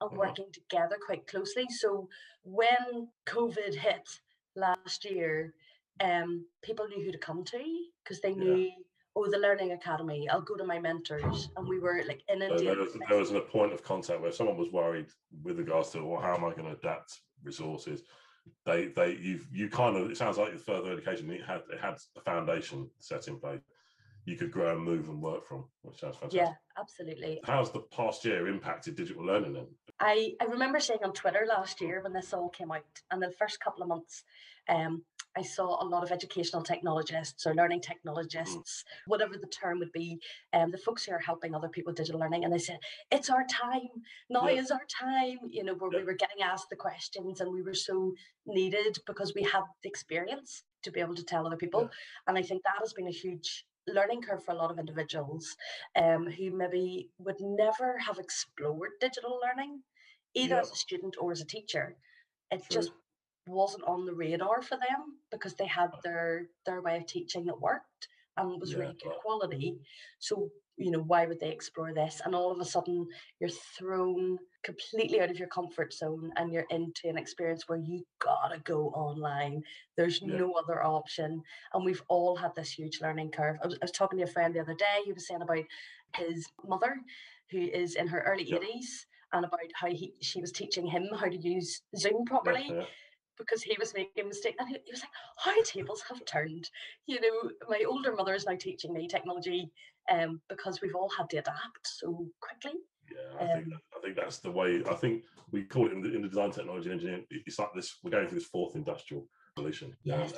and 0.00 0.10
mm-hmm. 0.10 0.18
working 0.18 0.46
together 0.52 0.96
quite 1.04 1.26
closely. 1.26 1.66
So 1.70 2.08
when 2.42 3.08
COVID 3.26 3.74
hit 3.74 4.08
last 4.54 5.04
year, 5.04 5.54
um, 6.00 6.44
people 6.62 6.86
knew 6.88 7.04
who 7.04 7.12
to 7.12 7.18
come 7.18 7.44
to 7.44 7.62
because 8.02 8.20
they 8.20 8.34
knew, 8.34 8.56
yeah. 8.56 8.70
oh, 9.14 9.30
the 9.30 9.38
Learning 9.38 9.72
Academy, 9.72 10.28
I'll 10.28 10.40
go 10.40 10.56
to 10.56 10.64
my 10.64 10.78
mentors. 10.78 11.50
And 11.56 11.66
we 11.68 11.78
were 11.78 12.02
like 12.06 12.22
in 12.28 12.42
India. 12.42 12.74
There 12.74 12.84
was, 12.84 12.96
there 13.08 13.18
was 13.18 13.32
a 13.32 13.40
point 13.40 13.72
of 13.72 13.82
contact 13.82 14.20
where 14.20 14.32
someone 14.32 14.56
was 14.56 14.70
worried 14.70 15.06
with 15.42 15.58
regards 15.58 15.90
to, 15.90 16.04
well, 16.04 16.20
how 16.20 16.34
am 16.34 16.44
I 16.44 16.50
going 16.50 16.66
to 16.66 16.78
adapt 16.78 17.20
resources? 17.42 18.02
They, 18.64 18.86
they, 18.88 19.12
you, 19.20 19.40
you 19.52 19.68
kind 19.68 19.96
of. 19.96 20.10
It 20.10 20.16
sounds 20.16 20.38
like 20.38 20.52
the 20.52 20.58
further 20.58 20.92
education 20.92 21.30
it 21.30 21.44
had, 21.44 21.62
it 21.72 21.80
had 21.80 21.96
a 22.16 22.20
foundation 22.20 22.88
set 22.98 23.26
in 23.26 23.38
place. 23.38 23.60
You 24.24 24.36
could 24.36 24.50
grow 24.50 24.74
and 24.74 24.84
move 24.84 25.08
and 25.08 25.22
work 25.22 25.46
from, 25.46 25.64
which 25.82 26.00
sounds 26.00 26.16
fantastic. 26.16 26.40
Yeah, 26.42 26.52
absolutely. 26.78 27.40
How's 27.44 27.70
the 27.70 27.80
past 27.80 28.24
year 28.24 28.48
impacted 28.48 28.96
digital 28.96 29.24
learning 29.24 29.52
then? 29.52 29.66
I, 29.98 30.34
I 30.40 30.44
remember 30.44 30.78
saying 30.80 31.00
on 31.02 31.12
Twitter 31.12 31.46
last 31.48 31.80
year 31.80 32.00
when 32.02 32.12
this 32.12 32.34
all 32.34 32.48
came 32.50 32.70
out, 32.70 32.84
and 33.10 33.22
the 33.22 33.30
first 33.30 33.60
couple 33.60 33.82
of 33.82 33.88
months, 33.88 34.24
um, 34.68 35.02
I 35.36 35.42
saw 35.42 35.82
a 35.82 35.84
lot 35.84 36.02
of 36.02 36.10
educational 36.10 36.62
technologists 36.62 37.46
or 37.46 37.54
learning 37.54 37.80
mm. 37.80 37.84
technologists, 37.84 38.84
whatever 39.06 39.36
the 39.36 39.46
term 39.46 39.78
would 39.78 39.92
be, 39.92 40.18
um, 40.52 40.70
the 40.70 40.78
folks 40.78 41.04
who 41.04 41.12
are 41.12 41.18
helping 41.18 41.54
other 41.54 41.68
people 41.68 41.92
digital 41.92 42.20
learning, 42.20 42.44
and 42.44 42.52
they 42.52 42.58
said, 42.58 42.78
"It's 43.10 43.30
our 43.30 43.44
time. 43.46 43.88
Now 44.28 44.48
yeah. 44.48 44.60
is 44.60 44.70
our 44.70 44.86
time." 44.88 45.38
You 45.48 45.64
know, 45.64 45.74
where 45.74 45.92
yeah. 45.92 45.98
we 45.98 46.04
were 46.04 46.14
getting 46.14 46.42
asked 46.42 46.70
the 46.70 46.76
questions, 46.76 47.40
and 47.40 47.52
we 47.52 47.62
were 47.62 47.74
so 47.74 48.14
needed 48.46 48.98
because 49.06 49.34
we 49.34 49.42
had 49.42 49.62
the 49.82 49.88
experience 49.88 50.64
to 50.82 50.90
be 50.90 51.00
able 51.00 51.14
to 51.14 51.24
tell 51.24 51.46
other 51.46 51.56
people, 51.56 51.82
yeah. 51.82 51.88
and 52.26 52.38
I 52.38 52.42
think 52.42 52.62
that 52.62 52.80
has 52.80 52.92
been 52.92 53.08
a 53.08 53.12
huge 53.12 53.66
learning 53.86 54.22
curve 54.22 54.44
for 54.44 54.52
a 54.52 54.56
lot 54.56 54.70
of 54.70 54.78
individuals 54.78 55.56
um, 55.96 56.26
who 56.26 56.50
maybe 56.50 57.10
would 57.18 57.40
never 57.40 57.98
have 57.98 58.18
explored 58.18 58.90
digital 59.00 59.40
learning, 59.42 59.82
either 60.34 60.60
as 60.60 60.70
a 60.70 60.76
student 60.76 61.16
or 61.20 61.32
as 61.32 61.40
a 61.40 61.46
teacher. 61.46 61.96
It 62.50 62.62
just 62.70 62.90
wasn't 63.46 63.84
on 63.84 64.06
the 64.06 64.14
radar 64.14 64.62
for 64.62 64.76
them 64.76 65.18
because 65.30 65.54
they 65.54 65.66
had 65.66 65.90
their 66.02 66.48
their 66.64 66.82
way 66.82 66.96
of 66.96 67.06
teaching 67.06 67.46
that 67.46 67.60
worked 67.60 68.08
and 68.36 68.60
was 68.60 68.72
yeah, 68.72 68.78
really 68.78 68.96
good 69.02 69.12
quality. 69.22 69.76
So, 70.18 70.50
you 70.76 70.90
know, 70.90 71.00
why 71.00 71.26
would 71.26 71.40
they 71.40 71.50
explore 71.50 71.92
this? 71.94 72.20
And 72.24 72.34
all 72.34 72.50
of 72.50 72.60
a 72.60 72.64
sudden 72.64 73.06
you're 73.40 73.50
thrown 73.50 74.38
completely 74.62 75.20
out 75.20 75.30
of 75.30 75.38
your 75.38 75.48
comfort 75.48 75.92
zone 75.92 76.32
and 76.36 76.52
you're 76.52 76.66
into 76.70 77.08
an 77.08 77.16
experience 77.16 77.68
where 77.68 77.78
you 77.78 78.04
gotta 78.18 78.58
go 78.60 78.88
online. 78.88 79.62
There's 79.96 80.20
yeah. 80.20 80.36
no 80.36 80.52
other 80.52 80.84
option. 80.84 81.42
And 81.72 81.84
we've 81.84 82.02
all 82.08 82.36
had 82.36 82.54
this 82.54 82.70
huge 82.70 83.00
learning 83.00 83.30
curve. 83.30 83.56
I 83.62 83.66
was, 83.66 83.76
I 83.76 83.84
was, 83.84 83.92
talking 83.92 84.18
to 84.18 84.24
a 84.24 84.28
friend 84.28 84.54
the 84.54 84.60
other 84.60 84.74
day, 84.74 85.00
he 85.04 85.12
was 85.12 85.26
saying 85.26 85.42
about 85.42 85.64
his 86.16 86.46
mother 86.66 86.96
who 87.50 87.58
is 87.58 87.94
in 87.94 88.06
her 88.08 88.20
early 88.26 88.44
yeah. 88.44 88.58
80s 88.58 89.06
and 89.32 89.44
about 89.44 89.60
how 89.74 89.88
he 89.88 90.14
she 90.20 90.40
was 90.40 90.52
teaching 90.52 90.86
him 90.86 91.08
how 91.18 91.26
to 91.26 91.36
use 91.36 91.82
Zoom 91.96 92.24
properly 92.24 92.86
because 93.38 93.62
he 93.62 93.76
was 93.78 93.94
making 93.94 94.24
a 94.24 94.28
mistake. 94.28 94.56
And 94.58 94.68
he, 94.68 94.76
he 94.84 94.92
was 94.92 95.00
like, 95.00 95.10
how 95.38 95.62
tables 95.62 96.02
have 96.08 96.24
turned. 96.24 96.70
You 97.06 97.20
know, 97.20 97.50
my 97.68 97.84
older 97.86 98.14
mother 98.14 98.34
is 98.34 98.46
now 98.46 98.56
teaching 98.56 98.92
me 98.92 99.06
technology 99.06 99.70
um, 100.10 100.40
because 100.48 100.80
we've 100.80 100.94
all 100.94 101.10
had 101.16 101.28
to 101.30 101.38
adapt 101.38 101.84
so 101.84 102.26
quickly. 102.40 102.80
Yeah, 103.10 103.38
I, 103.40 103.52
um, 103.52 103.64
think, 103.64 103.74
I 103.96 104.00
think 104.02 104.16
that's 104.16 104.38
the 104.38 104.50
way. 104.50 104.82
I 104.90 104.94
think 104.94 105.24
we 105.52 105.64
call 105.64 105.86
it 105.86 105.92
in 105.92 106.02
the, 106.02 106.14
in 106.14 106.22
the 106.22 106.28
design 106.28 106.50
technology 106.50 106.90
engineering. 106.90 107.24
It's 107.30 107.58
like 107.58 107.72
this. 107.74 107.98
We're 108.02 108.10
going 108.10 108.28
through 108.28 108.38
this 108.38 108.48
fourth 108.48 108.74
industrial 108.74 109.26
revolution. 109.56 109.96
Yes. 110.02 110.32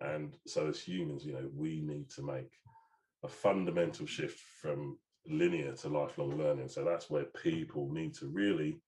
And, 0.00 0.10
and 0.10 0.32
so 0.46 0.68
as 0.68 0.80
humans, 0.80 1.24
you 1.24 1.32
know, 1.32 1.48
we 1.54 1.80
need 1.80 2.08
to 2.10 2.22
make 2.22 2.50
a 3.24 3.28
fundamental 3.28 4.06
shift 4.06 4.40
from 4.60 4.98
linear 5.26 5.72
to 5.72 5.88
lifelong 5.88 6.38
learning. 6.38 6.68
So 6.68 6.84
that's 6.84 7.10
where 7.10 7.24
people 7.42 7.92
need 7.92 8.14
to 8.14 8.26
really 8.28 8.80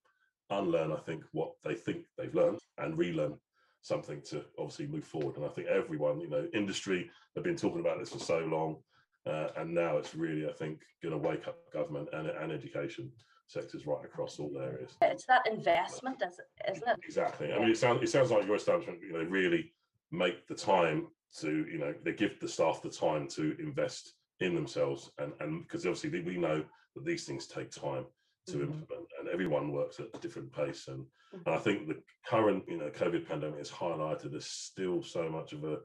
unlearn, 0.50 0.92
I 0.92 0.96
think, 0.96 1.24
what 1.32 1.52
they 1.64 1.74
think 1.74 2.04
they've 2.16 2.34
learned 2.34 2.58
and 2.78 2.96
relearn 2.96 3.34
something 3.82 4.22
to 4.30 4.44
obviously 4.58 4.86
move 4.86 5.04
forward. 5.04 5.36
And 5.36 5.44
I 5.44 5.48
think 5.48 5.68
everyone, 5.68 6.20
you 6.20 6.30
know, 6.30 6.46
industry 6.54 7.10
have 7.34 7.44
been 7.44 7.56
talking 7.56 7.80
about 7.80 7.98
this 7.98 8.10
for 8.10 8.18
so 8.18 8.38
long. 8.38 8.76
Uh, 9.24 9.48
and 9.56 9.72
now 9.72 9.96
it's 9.98 10.14
really, 10.14 10.48
I 10.48 10.52
think, 10.52 10.80
going 11.02 11.12
to 11.12 11.18
wake 11.18 11.46
up 11.46 11.58
government 11.72 12.08
and, 12.12 12.26
and 12.26 12.50
education 12.50 13.10
sectors 13.46 13.86
right 13.86 14.04
across 14.04 14.38
all 14.38 14.52
areas. 14.58 14.92
It's 15.00 15.26
that 15.26 15.46
investment, 15.50 16.22
isn't 16.68 16.88
it? 16.88 16.96
Exactly. 17.04 17.52
I 17.52 17.58
mean, 17.58 17.70
it 17.70 17.78
sounds 17.78 18.02
it 18.02 18.08
sounds 18.08 18.30
like 18.30 18.46
your 18.46 18.56
establishment, 18.56 18.98
you 19.00 19.12
know, 19.12 19.24
really 19.24 19.72
make 20.10 20.46
the 20.46 20.54
time 20.54 21.06
to 21.40 21.66
you 21.70 21.78
know 21.78 21.94
they 22.04 22.12
give 22.12 22.38
the 22.40 22.48
staff 22.48 22.82
the 22.82 22.90
time 22.90 23.26
to 23.26 23.56
invest 23.58 24.14
in 24.40 24.54
themselves 24.54 25.10
and 25.18 25.32
and 25.40 25.62
because 25.62 25.86
obviously 25.86 26.20
we 26.20 26.36
know 26.36 26.62
that 26.94 27.04
these 27.04 27.24
things 27.24 27.46
take 27.46 27.70
time 27.70 28.04
to 28.46 28.54
mm-hmm. 28.54 28.64
implement 28.64 29.08
and 29.18 29.28
everyone 29.32 29.72
works 29.72 29.98
at 29.98 30.06
a 30.14 30.18
different 30.18 30.52
pace 30.52 30.88
and 30.88 30.98
mm-hmm. 31.00 31.38
and 31.46 31.54
I 31.54 31.58
think 31.58 31.88
the 31.88 31.98
current 32.26 32.64
you 32.68 32.76
know 32.76 32.90
COVID 32.90 33.26
pandemic 33.26 33.58
has 33.58 33.70
highlighted 33.70 34.32
there's 34.32 34.46
still 34.46 35.02
so 35.02 35.28
much 35.30 35.52
of 35.52 35.64
a 35.64 35.78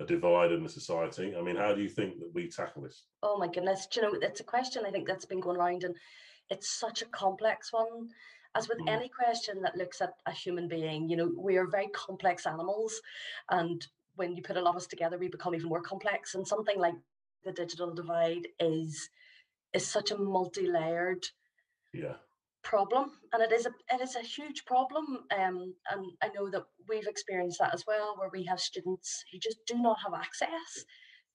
a 0.00 0.04
divide 0.04 0.52
in 0.52 0.62
the 0.62 0.68
society. 0.68 1.34
I 1.36 1.42
mean, 1.42 1.56
how 1.56 1.74
do 1.74 1.82
you 1.82 1.88
think 1.88 2.18
that 2.18 2.32
we 2.34 2.48
tackle 2.48 2.82
this? 2.82 3.04
Oh 3.22 3.38
my 3.38 3.48
goodness, 3.48 3.86
do 3.86 4.00
you 4.00 4.06
know, 4.06 4.18
it's 4.20 4.40
a 4.40 4.44
question 4.44 4.84
I 4.86 4.90
think 4.90 5.06
that's 5.06 5.26
been 5.26 5.40
going 5.40 5.56
around 5.56 5.84
and 5.84 5.94
it's 6.50 6.68
such 6.68 7.02
a 7.02 7.06
complex 7.06 7.72
one. 7.72 8.08
As 8.54 8.68
with 8.68 8.78
mm. 8.78 8.88
any 8.88 9.08
question 9.08 9.62
that 9.62 9.76
looks 9.76 10.00
at 10.00 10.14
a 10.26 10.32
human 10.32 10.68
being, 10.68 11.08
you 11.08 11.16
know, 11.16 11.30
we 11.38 11.56
are 11.56 11.66
very 11.66 11.88
complex 11.88 12.46
animals 12.46 13.00
and 13.50 13.86
when 14.16 14.36
you 14.36 14.42
put 14.42 14.58
a 14.58 14.60
lot 14.60 14.70
of 14.70 14.76
us 14.76 14.86
together, 14.86 15.16
we 15.16 15.28
become 15.28 15.54
even 15.54 15.68
more 15.68 15.80
complex. 15.80 16.34
And 16.34 16.46
something 16.46 16.78
like 16.78 16.94
the 17.44 17.52
digital 17.52 17.94
divide 17.94 18.48
is 18.60 19.08
is 19.72 19.86
such 19.86 20.10
a 20.10 20.18
multi-layered 20.18 21.26
yeah 21.92 22.14
problem 22.62 23.10
and 23.32 23.42
it 23.42 23.52
is 23.52 23.66
a 23.66 23.70
it 23.92 24.00
is 24.00 24.16
a 24.16 24.20
huge 24.20 24.64
problem 24.64 25.04
um, 25.36 25.74
and 25.90 26.06
i 26.22 26.28
know 26.34 26.48
that 26.50 26.62
we've 26.88 27.06
experienced 27.06 27.58
that 27.58 27.74
as 27.74 27.84
well 27.86 28.14
where 28.16 28.30
we 28.32 28.44
have 28.44 28.60
students 28.60 29.24
who 29.30 29.38
just 29.38 29.58
do 29.66 29.76
not 29.78 29.98
have 30.02 30.14
access 30.14 30.84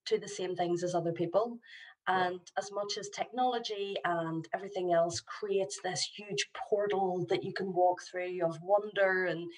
to 0.05 0.17
the 0.17 0.27
same 0.27 0.55
things 0.55 0.83
as 0.83 0.95
other 0.95 1.11
people 1.11 1.59
and 2.07 2.35
yeah. 2.35 2.39
as 2.57 2.71
much 2.71 2.97
as 2.97 3.09
technology 3.09 3.95
and 4.05 4.47
everything 4.53 4.93
else 4.93 5.19
creates 5.19 5.79
this 5.83 6.09
huge 6.15 6.47
portal 6.69 7.25
that 7.29 7.43
you 7.43 7.53
can 7.53 7.73
walk 7.73 7.99
through 8.09 8.39
of 8.45 8.57
wonder 8.63 9.25
and 9.25 9.49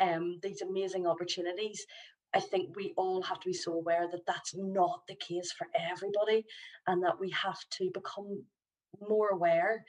um, 0.00 0.38
these 0.42 0.62
amazing 0.62 1.06
opportunities 1.06 1.84
I 2.34 2.40
think 2.40 2.76
we 2.76 2.92
all 2.96 3.22
have 3.22 3.40
to 3.40 3.48
be 3.48 3.54
so 3.54 3.72
aware 3.72 4.06
that 4.10 4.26
that's 4.26 4.54
not 4.54 5.00
the 5.08 5.16
case 5.16 5.50
for 5.52 5.66
everybody 5.74 6.44
and 6.86 7.02
that 7.02 7.18
we 7.18 7.30
have 7.30 7.58
to 7.70 7.90
become 7.92 8.44
more 9.08 9.30
aware 9.30 9.84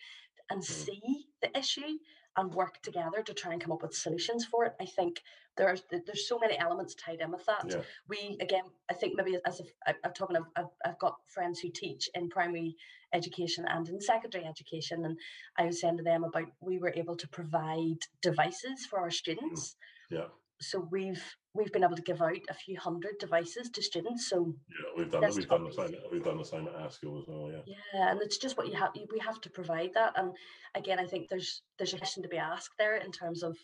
and 0.49 0.61
mm. 0.61 0.65
see 0.65 1.27
the 1.41 1.57
issue 1.57 1.97
and 2.37 2.53
work 2.53 2.81
together 2.81 3.21
to 3.23 3.33
try 3.33 3.51
and 3.51 3.61
come 3.61 3.71
up 3.71 3.81
with 3.81 3.93
solutions 3.93 4.45
for 4.45 4.65
it. 4.65 4.73
I 4.79 4.85
think 4.85 5.21
there's 5.57 5.83
there's 5.91 6.27
so 6.27 6.39
many 6.39 6.57
elements 6.57 6.95
tied 6.95 7.19
in 7.19 7.31
with 7.31 7.45
that. 7.45 7.65
Yeah. 7.67 7.81
We 8.07 8.37
again, 8.39 8.63
I 8.89 8.93
think 8.93 9.15
maybe 9.15 9.37
as 9.45 9.61
i 9.85 9.93
I'm 10.03 10.13
talking, 10.13 10.37
I've, 10.55 10.65
I've 10.85 10.99
got 10.99 11.17
friends 11.27 11.59
who 11.59 11.69
teach 11.69 12.09
in 12.15 12.29
primary 12.29 12.75
education 13.13 13.65
and 13.67 13.89
in 13.89 13.99
secondary 13.99 14.45
education, 14.45 15.05
and 15.05 15.17
I 15.57 15.65
was 15.65 15.81
saying 15.81 15.97
to 15.97 16.03
them 16.03 16.23
about 16.23 16.49
we 16.61 16.77
were 16.77 16.93
able 16.95 17.17
to 17.17 17.27
provide 17.27 17.99
devices 18.21 18.85
for 18.89 18.99
our 18.99 19.11
students. 19.11 19.75
Yeah 20.09 20.27
so 20.61 20.87
we've 20.91 21.23
we've 21.53 21.71
been 21.71 21.83
able 21.83 21.95
to 21.95 22.01
give 22.01 22.21
out 22.21 22.37
a 22.49 22.53
few 22.53 22.77
hundred 22.77 23.17
devices 23.19 23.69
to 23.69 23.81
students. 23.81 24.29
So 24.29 24.53
yeah, 24.69 24.91
we've 24.97 25.11
done 25.11 25.23
we've 25.35 25.47
done 25.47 25.63
the 25.63 25.71
same. 25.71 25.95
We've 26.11 26.23
done 26.23 26.37
the 26.37 26.45
same 26.45 26.67
at 26.67 26.75
our 26.75 26.91
school 26.91 27.19
as 27.19 27.25
well. 27.27 27.51
Yeah. 27.51 27.73
Yeah, 27.93 28.11
and 28.11 28.21
it's 28.21 28.37
just 28.37 28.57
what 28.57 28.67
you 28.67 28.75
have. 28.75 28.91
We 29.11 29.19
have 29.19 29.41
to 29.41 29.49
provide 29.49 29.91
that. 29.93 30.13
And 30.17 30.31
again, 30.75 30.99
I 30.99 31.05
think 31.05 31.29
there's 31.29 31.61
there's 31.77 31.93
a 31.93 31.97
question 31.97 32.23
to 32.23 32.29
be 32.29 32.37
asked 32.37 32.73
there 32.77 32.97
in 32.97 33.11
terms 33.11 33.43
of 33.43 33.57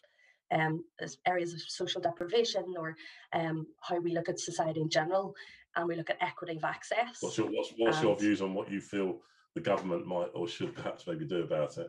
um 0.52 0.84
areas 1.26 1.54
of 1.54 1.62
social 1.62 2.02
deprivation 2.02 2.66
or 2.78 2.96
um 3.34 3.66
how 3.82 4.00
we 4.00 4.14
look 4.14 4.30
at 4.30 4.40
society 4.40 4.82
in 4.82 4.90
general, 4.90 5.36
and 5.76 5.88
we 5.88 5.96
look 5.96 6.10
at 6.10 6.22
equity 6.22 6.58
of 6.58 6.64
access. 6.64 7.18
What's 7.20 7.38
your 7.38 7.48
what's, 7.48 7.74
what's 7.78 8.02
your 8.02 8.16
views 8.16 8.42
on 8.42 8.54
what 8.54 8.72
you 8.72 8.80
feel 8.80 9.20
the 9.54 9.62
government 9.62 10.06
might 10.06 10.30
or 10.34 10.48
should 10.48 10.76
perhaps 10.76 11.08
maybe 11.08 11.26
do 11.26 11.44
about 11.44 11.78
it? 11.78 11.88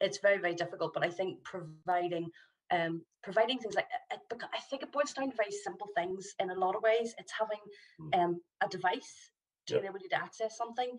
It's 0.00 0.18
very 0.18 0.38
very 0.38 0.54
difficult, 0.54 0.92
but 0.92 1.04
I 1.04 1.10
think 1.10 1.42
providing 1.44 2.30
um, 2.70 3.02
providing 3.22 3.58
things 3.58 3.74
like 3.74 3.86
it, 4.10 4.20
I 4.30 4.60
think 4.70 4.82
it 4.82 4.92
boils 4.92 5.12
down 5.12 5.30
to 5.30 5.36
very 5.36 5.50
simple 5.50 5.88
things 5.96 6.34
in 6.40 6.50
a 6.50 6.54
lot 6.54 6.74
of 6.74 6.82
ways. 6.82 7.14
It's 7.18 7.32
having 7.38 7.60
hmm. 7.98 8.20
um, 8.20 8.40
a 8.62 8.68
device 8.68 9.30
to 9.66 9.74
yep. 9.74 9.82
enable 9.82 10.00
you 10.00 10.08
to 10.10 10.16
access 10.16 10.56
something 10.56 10.90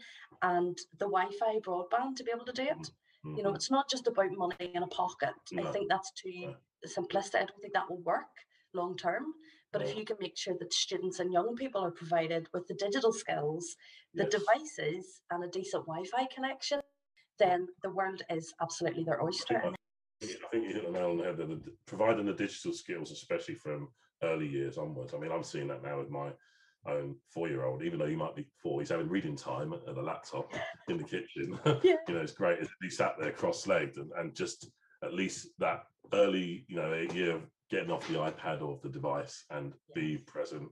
and 0.42 0.78
the 1.00 1.06
Wi-Fi 1.06 1.60
broadband 1.60 2.16
to 2.18 2.24
be 2.24 2.32
able 2.34 2.46
to 2.46 2.52
do 2.52 2.64
it. 2.64 2.70
Mm-hmm. 2.78 3.36
You 3.38 3.44
know, 3.44 3.50
mm-hmm. 3.50 3.56
it's 3.56 3.72
not 3.72 3.90
just 3.90 4.08
about 4.08 4.32
money 4.32 4.72
in 4.74 4.84
a 4.84 4.88
pocket. 4.88 5.34
No. 5.52 5.68
I 5.68 5.72
think 5.72 5.90
that's 5.90 6.12
too 6.12 6.56
simplistic. 6.88 7.36
I 7.36 7.46
don't 7.46 7.62
think 7.62 7.74
that 7.74 7.90
will 7.90 8.02
work 8.02 8.34
long 8.74 8.98
term. 8.98 9.26
But 9.72 9.82
if 9.82 9.98
you 9.98 10.06
can 10.06 10.16
make 10.22 10.38
sure 10.38 10.56
that 10.60 10.74
students 10.74 11.20
and 11.20 11.34
young 11.34 11.54
people 11.56 11.82
are 11.84 11.92
provided 11.92 12.48
with 12.54 12.66
the 12.66 12.76
digital 12.76 13.12
skills, 13.12 13.76
the 14.14 14.24
yes. 14.24 14.32
devices, 14.32 15.22
and 15.32 15.44
a 15.44 15.50
decent 15.50 15.86
Wi-Fi 15.86 16.28
connection, 16.34 16.80
then 17.40 17.68
the 17.84 17.90
world 17.90 18.22
is 18.30 18.54
absolutely 18.62 19.04
their 19.04 19.22
oyster. 19.22 19.74
I 20.24 20.28
think 20.52 20.68
you 20.68 20.74
hit 20.74 20.86
the 20.86 20.92
nail 20.92 21.12
on 21.12 21.18
the 21.18 21.24
head. 21.24 21.38
That 21.38 21.62
providing 21.86 22.26
the 22.26 22.34
digital 22.34 22.74
skills, 22.74 23.12
especially 23.12 23.56
from 23.56 23.90
early 24.24 24.48
years 24.48 24.78
onwards. 24.78 25.14
I 25.14 25.18
mean, 25.18 25.32
I'm 25.32 25.44
seeing 25.44 25.68
that 25.68 25.84
now 25.84 26.00
with 26.00 26.10
my 26.10 26.32
own 26.88 27.16
four-year-old. 27.30 27.84
Even 27.84 28.00
though 28.00 28.08
he 28.08 28.16
might 28.16 28.36
be 28.36 28.48
four, 28.62 28.80
he's 28.80 28.90
having 28.90 29.10
reading 29.10 29.36
time 29.36 29.74
at 29.74 29.96
the 29.96 30.02
laptop 30.02 30.54
in 30.90 30.98
the 30.98 31.04
kitchen. 31.04 31.60
Yeah. 31.84 31.96
you 32.08 32.14
know, 32.14 32.22
it's 32.22 32.32
great. 32.32 32.60
He 32.82 32.90
sat 32.90 33.16
there 33.20 33.32
cross-legged 33.32 33.98
and, 33.98 34.12
and 34.18 34.36
just 34.36 34.70
at 35.04 35.14
least 35.14 35.50
that 35.60 35.84
early, 36.14 36.66
you 36.68 36.76
know, 36.76 36.94
year 37.14 37.36
of 37.36 37.42
getting 37.70 37.92
off 37.92 38.08
the 38.08 38.16
iPad 38.16 38.62
or 38.62 38.80
the 38.84 38.90
device 38.90 39.44
and 39.50 39.74
be 39.94 40.18
present 40.20 40.70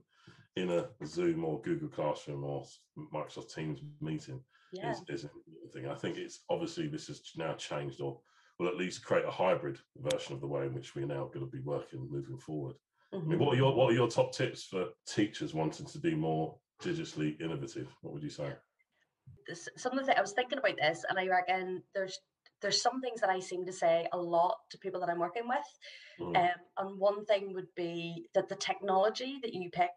in 0.56 0.70
a 0.70 0.86
Zoom 1.04 1.44
or 1.44 1.60
Google 1.62 1.88
Classroom 1.88 2.44
or 2.44 2.64
Microsoft 3.12 3.52
Teams 3.52 3.80
meeting 4.00 4.40
yeah. 4.72 4.92
is, 4.92 5.02
is 5.08 5.24
a 5.24 5.68
thing. 5.72 5.88
I 5.88 5.94
think 5.94 6.16
it's 6.16 6.44
obviously 6.48 6.86
this 6.86 7.08
has 7.08 7.22
now 7.36 7.54
changed 7.54 8.00
or 8.00 8.20
will 8.58 8.68
at 8.68 8.76
least 8.76 9.04
create 9.04 9.24
a 9.24 9.30
hybrid 9.30 9.78
version 9.96 10.34
of 10.34 10.40
the 10.40 10.46
way 10.46 10.66
in 10.66 10.74
which 10.74 10.94
we're 10.94 11.06
now 11.06 11.30
going 11.32 11.44
to 11.44 11.50
be 11.50 11.60
working 11.60 12.08
moving 12.10 12.38
forward. 12.38 12.76
Mm-hmm. 13.12 13.26
I 13.26 13.28
mean, 13.28 13.38
what 13.38 13.54
are 13.54 13.56
your 13.56 13.74
what 13.74 13.90
are 13.90 13.94
your 13.94 14.08
top 14.08 14.32
tips 14.32 14.64
for 14.64 14.86
teachers 15.06 15.54
wanting 15.54 15.86
to 15.86 15.98
be 15.98 16.14
more 16.14 16.56
digitally 16.82 17.40
innovative? 17.40 17.88
What 18.02 18.14
would 18.14 18.22
you 18.22 18.30
say? 18.30 18.52
This, 19.46 19.68
some 19.76 19.98
of 19.98 20.06
the 20.06 20.18
I 20.18 20.20
was 20.20 20.32
thinking 20.32 20.58
about 20.58 20.76
this, 20.76 21.04
and 21.08 21.18
I 21.18 21.26
reckon 21.26 21.82
there's 21.94 22.18
there's 22.62 22.80
some 22.80 23.00
things 23.00 23.20
that 23.20 23.30
I 23.30 23.40
seem 23.40 23.66
to 23.66 23.72
say 23.72 24.06
a 24.12 24.18
lot 24.18 24.56
to 24.70 24.78
people 24.78 25.00
that 25.00 25.10
I'm 25.10 25.18
working 25.18 25.48
with. 25.48 25.58
Mm. 26.20 26.36
Um, 26.36 26.60
and 26.78 26.98
one 26.98 27.24
thing 27.26 27.52
would 27.52 27.74
be 27.76 28.26
that 28.34 28.48
the 28.48 28.56
technology 28.56 29.38
that 29.42 29.52
you 29.52 29.70
pick 29.70 29.90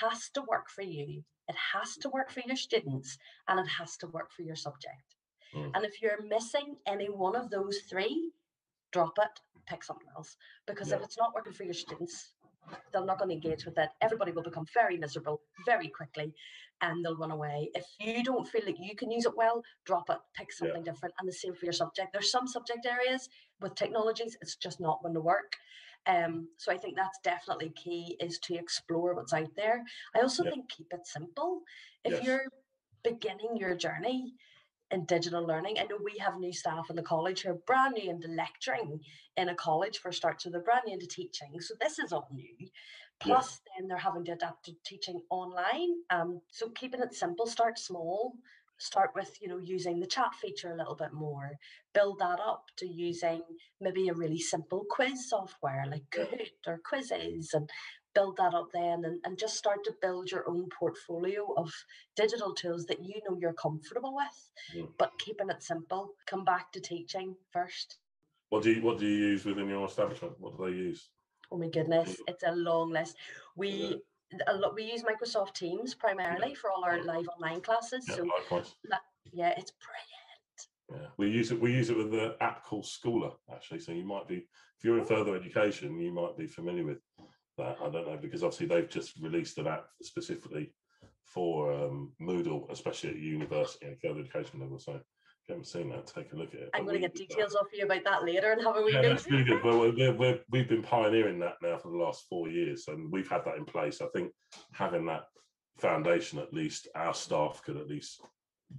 has 0.00 0.30
to 0.34 0.42
work 0.48 0.68
for 0.70 0.82
you. 0.82 1.22
It 1.48 1.56
has 1.74 1.96
to 1.98 2.08
work 2.08 2.30
for 2.30 2.42
your 2.44 2.56
students, 2.56 3.18
and 3.48 3.60
it 3.60 3.68
has 3.78 3.96
to 3.98 4.08
work 4.08 4.32
for 4.32 4.42
your 4.42 4.56
subject. 4.56 5.15
Mm. 5.56 5.70
And 5.74 5.84
if 5.84 6.02
you're 6.02 6.22
missing 6.22 6.76
any 6.86 7.06
one 7.06 7.36
of 7.36 7.50
those 7.50 7.78
three, 7.88 8.32
drop 8.92 9.18
it, 9.18 9.40
pick 9.66 9.82
something 9.82 10.08
else. 10.16 10.36
Because 10.66 10.90
yeah. 10.90 10.96
if 10.96 11.02
it's 11.02 11.18
not 11.18 11.34
working 11.34 11.52
for 11.52 11.64
your 11.64 11.74
students, 11.74 12.32
they're 12.92 13.04
not 13.04 13.18
going 13.18 13.28
to 13.28 13.34
engage 13.34 13.64
with 13.64 13.78
it. 13.78 13.90
Everybody 14.00 14.32
will 14.32 14.42
become 14.42 14.66
very 14.74 14.96
miserable 14.96 15.40
very 15.64 15.88
quickly 15.88 16.34
and 16.80 17.04
they'll 17.04 17.16
run 17.16 17.30
away. 17.30 17.70
If 17.74 17.86
you 18.00 18.22
don't 18.22 18.46
feel 18.46 18.62
like 18.66 18.76
you 18.78 18.96
can 18.96 19.10
use 19.10 19.24
it 19.24 19.36
well, 19.36 19.62
drop 19.84 20.10
it, 20.10 20.18
pick 20.34 20.52
something 20.52 20.84
yeah. 20.84 20.92
different. 20.92 21.14
And 21.18 21.28
the 21.28 21.32
same 21.32 21.54
for 21.54 21.64
your 21.64 21.72
subject. 21.72 22.12
There's 22.12 22.30
some 22.30 22.46
subject 22.46 22.86
areas 22.86 23.28
with 23.60 23.74
technologies, 23.74 24.36
it's 24.40 24.56
just 24.56 24.80
not 24.80 25.02
going 25.02 25.14
to 25.14 25.20
work. 25.20 25.56
Um, 26.06 26.48
so 26.56 26.70
I 26.70 26.76
think 26.76 26.96
that's 26.96 27.18
definitely 27.24 27.72
key 27.82 28.16
is 28.20 28.38
to 28.40 28.54
explore 28.54 29.14
what's 29.14 29.32
out 29.32 29.50
there. 29.56 29.82
I 30.14 30.20
also 30.20 30.44
yeah. 30.44 30.50
think 30.50 30.68
keep 30.68 30.86
it 30.92 31.06
simple. 31.06 31.62
If 32.04 32.12
yes. 32.12 32.24
you're 32.24 32.44
beginning 33.02 33.56
your 33.56 33.74
journey, 33.74 34.34
in 34.90 35.04
digital 35.04 35.44
learning. 35.44 35.78
I 35.78 35.84
know 35.84 35.98
we 36.02 36.18
have 36.18 36.38
new 36.38 36.52
staff 36.52 36.90
in 36.90 36.96
the 36.96 37.02
college 37.02 37.42
who 37.42 37.50
are 37.50 37.60
brand 37.66 37.94
new 37.94 38.10
into 38.10 38.28
lecturing 38.28 39.00
in 39.36 39.48
a 39.48 39.54
college 39.54 39.98
for 39.98 40.12
start, 40.12 40.40
so 40.40 40.50
they're 40.50 40.60
brand 40.60 40.82
new 40.86 40.94
into 40.94 41.06
teaching. 41.06 41.60
So 41.60 41.74
this 41.80 41.98
is 41.98 42.12
all 42.12 42.28
new. 42.32 42.68
Plus, 43.18 43.60
yeah. 43.66 43.72
then 43.78 43.88
they're 43.88 43.96
having 43.96 44.24
to 44.26 44.32
adapt 44.32 44.66
to 44.66 44.72
teaching 44.84 45.20
online. 45.30 45.94
Um, 46.10 46.40
so 46.50 46.68
keeping 46.70 47.00
it 47.00 47.14
simple, 47.14 47.46
start 47.46 47.78
small. 47.78 48.34
Start 48.78 49.12
with 49.14 49.38
you 49.40 49.48
know 49.48 49.56
using 49.56 50.00
the 50.00 50.06
chat 50.06 50.34
feature 50.34 50.70
a 50.70 50.76
little 50.76 50.94
bit 50.94 51.14
more. 51.14 51.52
Build 51.94 52.18
that 52.18 52.40
up 52.40 52.66
to 52.76 52.86
using 52.86 53.40
maybe 53.80 54.08
a 54.08 54.14
really 54.14 54.38
simple 54.38 54.84
quiz 54.90 55.30
software 55.30 55.86
like 55.90 56.04
Kahoot 56.10 56.66
or 56.66 56.78
Quizizz, 56.86 57.54
and 57.54 57.70
build 58.16 58.36
that 58.38 58.54
up 58.54 58.68
then 58.72 59.04
and, 59.04 59.20
and 59.24 59.38
just 59.38 59.56
start 59.56 59.84
to 59.84 59.92
build 60.00 60.30
your 60.30 60.48
own 60.48 60.66
portfolio 60.76 61.52
of 61.58 61.70
digital 62.16 62.54
tools 62.54 62.86
that 62.86 63.04
you 63.04 63.20
know 63.28 63.36
you're 63.38 63.52
comfortable 63.52 64.14
with, 64.16 64.50
mm. 64.74 64.88
but 64.98 65.12
keeping 65.18 65.50
it 65.50 65.62
simple. 65.62 66.14
Come 66.26 66.42
back 66.44 66.72
to 66.72 66.80
teaching 66.80 67.36
first. 67.52 67.98
What 68.48 68.62
do 68.62 68.72
you 68.72 68.82
what 68.82 68.98
do 68.98 69.06
you 69.06 69.18
use 69.32 69.44
within 69.44 69.68
your 69.68 69.86
establishment? 69.86 70.32
What 70.38 70.56
do 70.56 70.64
they 70.64 70.76
use? 70.76 71.10
Oh 71.52 71.58
my 71.58 71.68
goodness, 71.68 72.16
it's 72.26 72.44
a 72.44 72.52
long 72.52 72.90
list. 72.90 73.16
We 73.54 74.00
yeah. 74.32 74.38
a 74.48 74.54
lot 74.54 74.74
we 74.74 74.84
use 74.84 75.02
Microsoft 75.02 75.54
Teams 75.54 75.94
primarily 75.94 76.50
yeah. 76.50 76.60
for 76.60 76.70
all 76.70 76.84
our 76.84 77.02
live 77.04 77.28
online 77.36 77.60
classes. 77.60 78.06
Yeah, 78.08 78.16
so 78.16 78.62
that, 78.90 79.02
yeah, 79.32 79.52
it's 79.58 79.72
brilliant. 79.84 81.02
Yeah, 81.02 81.08
we 81.18 81.28
use 81.28 81.50
it. 81.50 81.60
We 81.60 81.72
use 81.72 81.90
it 81.90 81.96
with 81.98 82.12
the 82.12 82.36
app 82.40 82.64
called 82.64 82.84
Schooler 82.84 83.34
actually. 83.52 83.80
So 83.80 83.92
you 83.92 84.04
might 84.04 84.26
be, 84.26 84.36
if 84.36 84.84
you're 84.84 84.98
in 84.98 85.04
further 85.04 85.36
education, 85.36 86.00
you 86.00 86.12
might 86.12 86.36
be 86.38 86.46
familiar 86.46 86.86
with 86.86 86.98
that. 87.58 87.76
I 87.82 87.88
don't 87.90 88.06
know 88.06 88.18
because 88.20 88.42
obviously 88.42 88.66
they've 88.66 88.88
just 88.88 89.18
released 89.20 89.58
an 89.58 89.66
app 89.66 89.86
specifically 90.02 90.72
for 91.24 91.72
um, 91.72 92.12
Moodle, 92.20 92.70
especially 92.70 93.10
at 93.10 93.16
university 93.16 93.86
and 93.86 94.00
further 94.00 94.20
education 94.20 94.60
level. 94.60 94.78
So 94.78 95.00
haven't 95.48 95.66
seen 95.66 95.90
that, 95.90 96.06
take 96.06 96.32
a 96.32 96.36
look 96.36 96.54
at 96.54 96.60
it. 96.60 96.70
I'm 96.74 96.84
going 96.84 96.94
to 96.94 97.00
get 97.00 97.14
details 97.14 97.54
off 97.54 97.66
you 97.72 97.84
about 97.84 98.04
that 98.04 98.24
later 98.24 98.52
and 98.52 98.62
have 98.62 98.76
a 98.76 98.82
wee 98.82 98.92
yeah, 98.92 99.02
that's 99.02 99.30
really 99.30 99.44
good. 99.44 99.62
Well, 99.62 99.78
we're, 99.78 100.40
we've 100.50 100.68
been 100.68 100.82
pioneering 100.82 101.38
that 101.40 101.54
now 101.62 101.78
for 101.78 101.90
the 101.90 101.98
last 101.98 102.24
four 102.28 102.48
years, 102.48 102.88
and 102.88 103.10
we've 103.12 103.28
had 103.28 103.44
that 103.44 103.56
in 103.56 103.64
place. 103.64 104.00
I 104.00 104.06
think 104.14 104.32
having 104.72 105.06
that 105.06 105.24
foundation, 105.78 106.38
at 106.38 106.52
least 106.52 106.88
our 106.94 107.14
staff 107.14 107.62
could 107.64 107.76
at 107.76 107.88
least, 107.88 108.20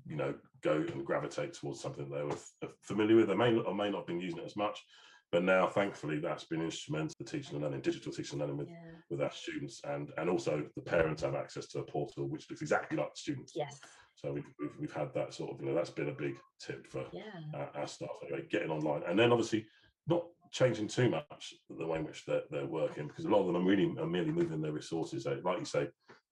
you 0.05 0.17
know, 0.17 0.33
go 0.61 0.83
and 0.93 1.05
gravitate 1.05 1.53
towards 1.53 1.79
something 1.79 2.09
they 2.09 2.23
were 2.23 2.71
familiar 2.81 3.15
with. 3.15 3.27
They 3.27 3.35
may 3.35 3.55
or 3.55 3.75
may 3.75 3.89
not 3.89 3.99
have 3.99 4.07
been 4.07 4.19
using 4.19 4.39
it 4.39 4.45
as 4.45 4.57
much, 4.57 4.83
but 5.31 5.43
now 5.43 5.67
thankfully 5.67 6.19
that's 6.19 6.45
been 6.45 6.61
instrumental 6.61 7.13
to 7.17 7.23
teaching 7.23 7.55
and 7.55 7.63
learning, 7.63 7.81
digital 7.81 8.11
teaching 8.11 8.39
and 8.39 8.41
learning 8.41 8.57
with, 8.57 8.69
yeah. 8.69 8.91
with 9.09 9.21
our 9.21 9.31
students, 9.31 9.81
and 9.83 10.09
and 10.17 10.29
also 10.29 10.63
the 10.75 10.81
parents 10.81 11.21
have 11.21 11.35
access 11.35 11.67
to 11.67 11.79
a 11.79 11.83
portal 11.83 12.27
which 12.27 12.49
looks 12.49 12.61
exactly 12.61 12.97
like 12.97 13.13
the 13.13 13.19
students. 13.19 13.53
Yes. 13.55 13.79
So 14.15 14.31
we've, 14.31 14.45
we've, 14.59 14.71
we've, 14.79 14.93
had 14.93 15.13
that 15.13 15.31
sort 15.31 15.51
of, 15.51 15.61
you 15.61 15.67
know, 15.67 15.75
that's 15.75 15.91
been 15.91 16.09
a 16.09 16.11
big 16.11 16.33
tip 16.59 16.87
for 16.87 17.05
yeah. 17.13 17.21
our, 17.53 17.69
our, 17.75 17.87
staff 17.87 18.09
anyway, 18.23 18.47
getting 18.49 18.71
online. 18.71 19.03
And 19.07 19.19
then 19.19 19.31
obviously 19.31 19.67
not 20.07 20.23
changing 20.51 20.87
too 20.87 21.07
much 21.07 21.53
the 21.69 21.85
way 21.85 21.99
in 21.99 22.05
which 22.05 22.25
they're, 22.25 22.41
they're 22.49 22.65
working, 22.65 23.07
because 23.07 23.25
a 23.25 23.29
lot 23.29 23.41
of 23.41 23.45
them 23.45 23.57
are 23.57 23.63
really 23.63 23.93
are 23.99 24.07
merely 24.07 24.31
moving 24.31 24.59
their 24.59 24.71
resources 24.71 25.27
out, 25.27 25.43
like 25.43 25.59
you 25.59 25.65
say, 25.65 25.87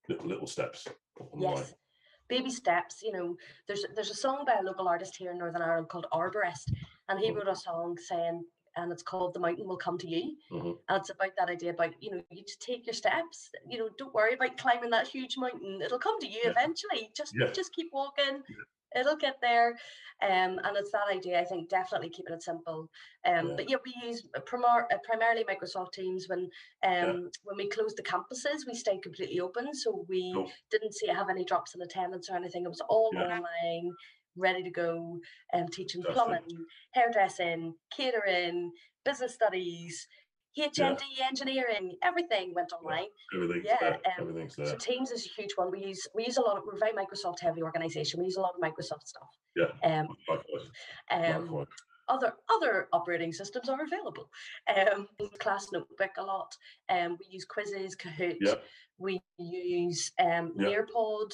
little, 0.09 0.27
little 0.27 0.47
steps 0.47 0.87
yes. 1.37 1.73
Baby 2.27 2.49
steps, 2.49 3.01
you 3.03 3.11
know, 3.11 3.35
there's 3.67 3.85
there's 3.93 4.09
a 4.09 4.15
song 4.15 4.45
by 4.47 4.55
a 4.59 4.63
local 4.63 4.87
artist 4.87 5.15
here 5.15 5.31
in 5.31 5.37
Northern 5.37 5.61
Ireland 5.61 5.89
called 5.89 6.07
Arborist, 6.11 6.71
and 7.07 7.19
he 7.19 7.29
mm. 7.29 7.35
wrote 7.35 7.47
a 7.47 7.55
song 7.55 7.97
saying, 7.97 8.43
and 8.75 8.91
it's 8.91 9.03
called 9.03 9.33
the 9.33 9.39
mountain 9.39 9.67
will 9.67 9.77
come 9.77 9.97
to 9.97 10.07
you. 10.07 10.35
Mm-hmm. 10.51 10.71
and 10.89 10.97
it's 10.97 11.09
about 11.09 11.31
that 11.37 11.49
idea 11.49 11.71
about 11.71 11.91
you 11.99 12.11
know 12.11 12.21
you 12.31 12.43
just 12.43 12.61
take 12.61 12.85
your 12.85 12.93
steps 12.93 13.49
you 13.69 13.77
know 13.77 13.89
don't 13.97 14.13
worry 14.13 14.33
about 14.33 14.57
climbing 14.57 14.89
that 14.91 15.07
huge 15.07 15.37
mountain. 15.37 15.81
It'll 15.83 15.99
come 15.99 16.19
to 16.19 16.27
you 16.27 16.41
yeah. 16.43 16.51
eventually. 16.51 17.09
Just 17.15 17.33
yeah. 17.39 17.51
just 17.51 17.73
keep 17.73 17.91
walking. 17.93 18.43
Yeah. 18.49 19.01
it'll 19.01 19.17
get 19.17 19.37
there. 19.41 19.77
Um, 20.21 20.59
and 20.63 20.77
it's 20.77 20.91
that 20.91 21.09
idea 21.11 21.41
i 21.41 21.43
think 21.43 21.67
definitely 21.67 22.09
keeping 22.09 22.33
it 22.33 22.43
simple. 22.43 22.89
Um, 23.25 23.55
but 23.55 23.69
yeah 23.69 23.77
we 23.85 24.07
use 24.07 24.23
primar- 24.47 24.85
uh, 24.93 24.97
primarily 25.03 25.43
microsoft 25.43 25.91
teams 25.91 26.27
when 26.29 26.49
um, 26.83 27.29
when 27.43 27.57
we 27.57 27.67
closed 27.67 27.97
the 27.97 28.03
campuses 28.03 28.65
we 28.67 28.75
stayed 28.75 29.03
completely 29.03 29.39
open. 29.39 29.73
So 29.73 30.05
we 30.07 30.31
cool. 30.33 30.49
didn't 30.71 30.93
see 30.93 31.07
have 31.07 31.29
any 31.29 31.43
drops 31.43 31.75
in 31.75 31.81
attendance 31.81 32.29
or 32.29 32.35
anything. 32.35 32.63
It 32.63 32.69
was 32.69 32.81
all 32.89 33.11
online 33.15 33.93
ready 34.35 34.63
to 34.63 34.69
go 34.69 35.19
um, 35.53 35.67
teaching 35.67 36.03
plumbing, 36.03 36.65
hairdressing, 36.93 37.73
catering, 37.95 38.71
business 39.03 39.33
studies, 39.33 40.07
HND 40.57 40.99
yeah. 41.17 41.27
engineering, 41.27 41.97
everything 42.01 42.53
went 42.53 42.71
online. 42.71 43.07
Yeah, 43.33 43.43
everything's 43.43 43.65
yeah, 43.65 43.77
there. 43.81 43.93
Um, 43.93 44.11
everything's 44.19 44.55
there. 44.55 44.65
So 44.67 44.75
Teams 44.77 45.11
is 45.11 45.25
a 45.25 45.41
huge 45.41 45.51
one. 45.55 45.69
We 45.69 45.85
use 45.85 46.07
we 46.15 46.25
use 46.25 46.37
a 46.37 46.41
lot 46.41 46.57
of 46.57 46.63
we're 46.65 46.75
a 46.75 46.79
very 46.79 46.93
Microsoft 46.93 47.39
heavy 47.41 47.61
organization. 47.61 48.19
We 48.19 48.25
use 48.25 48.37
a 48.37 48.41
lot 48.41 48.53
of 48.55 48.61
Microsoft 48.61 49.05
stuff. 49.05 49.27
Yeah. 49.55 49.65
Um, 49.83 50.07
Likewise. 50.29 50.69
Um, 51.11 51.41
Likewise. 51.41 51.67
Other 52.07 52.33
other 52.53 52.87
operating 52.93 53.33
systems 53.33 53.67
are 53.67 53.83
available. 53.83 54.29
Um, 54.69 55.07
class 55.39 55.67
notebook 55.73 56.11
a 56.17 56.23
lot. 56.23 56.55
Um, 56.87 57.17
we 57.19 57.25
use 57.31 57.45
Quizizz, 57.45 57.97
Kahoot. 57.97 58.37
Yeah. 58.39 58.55
We 58.97 59.19
use 59.37 60.11
um. 60.19 60.53
Nearpod 60.57 61.33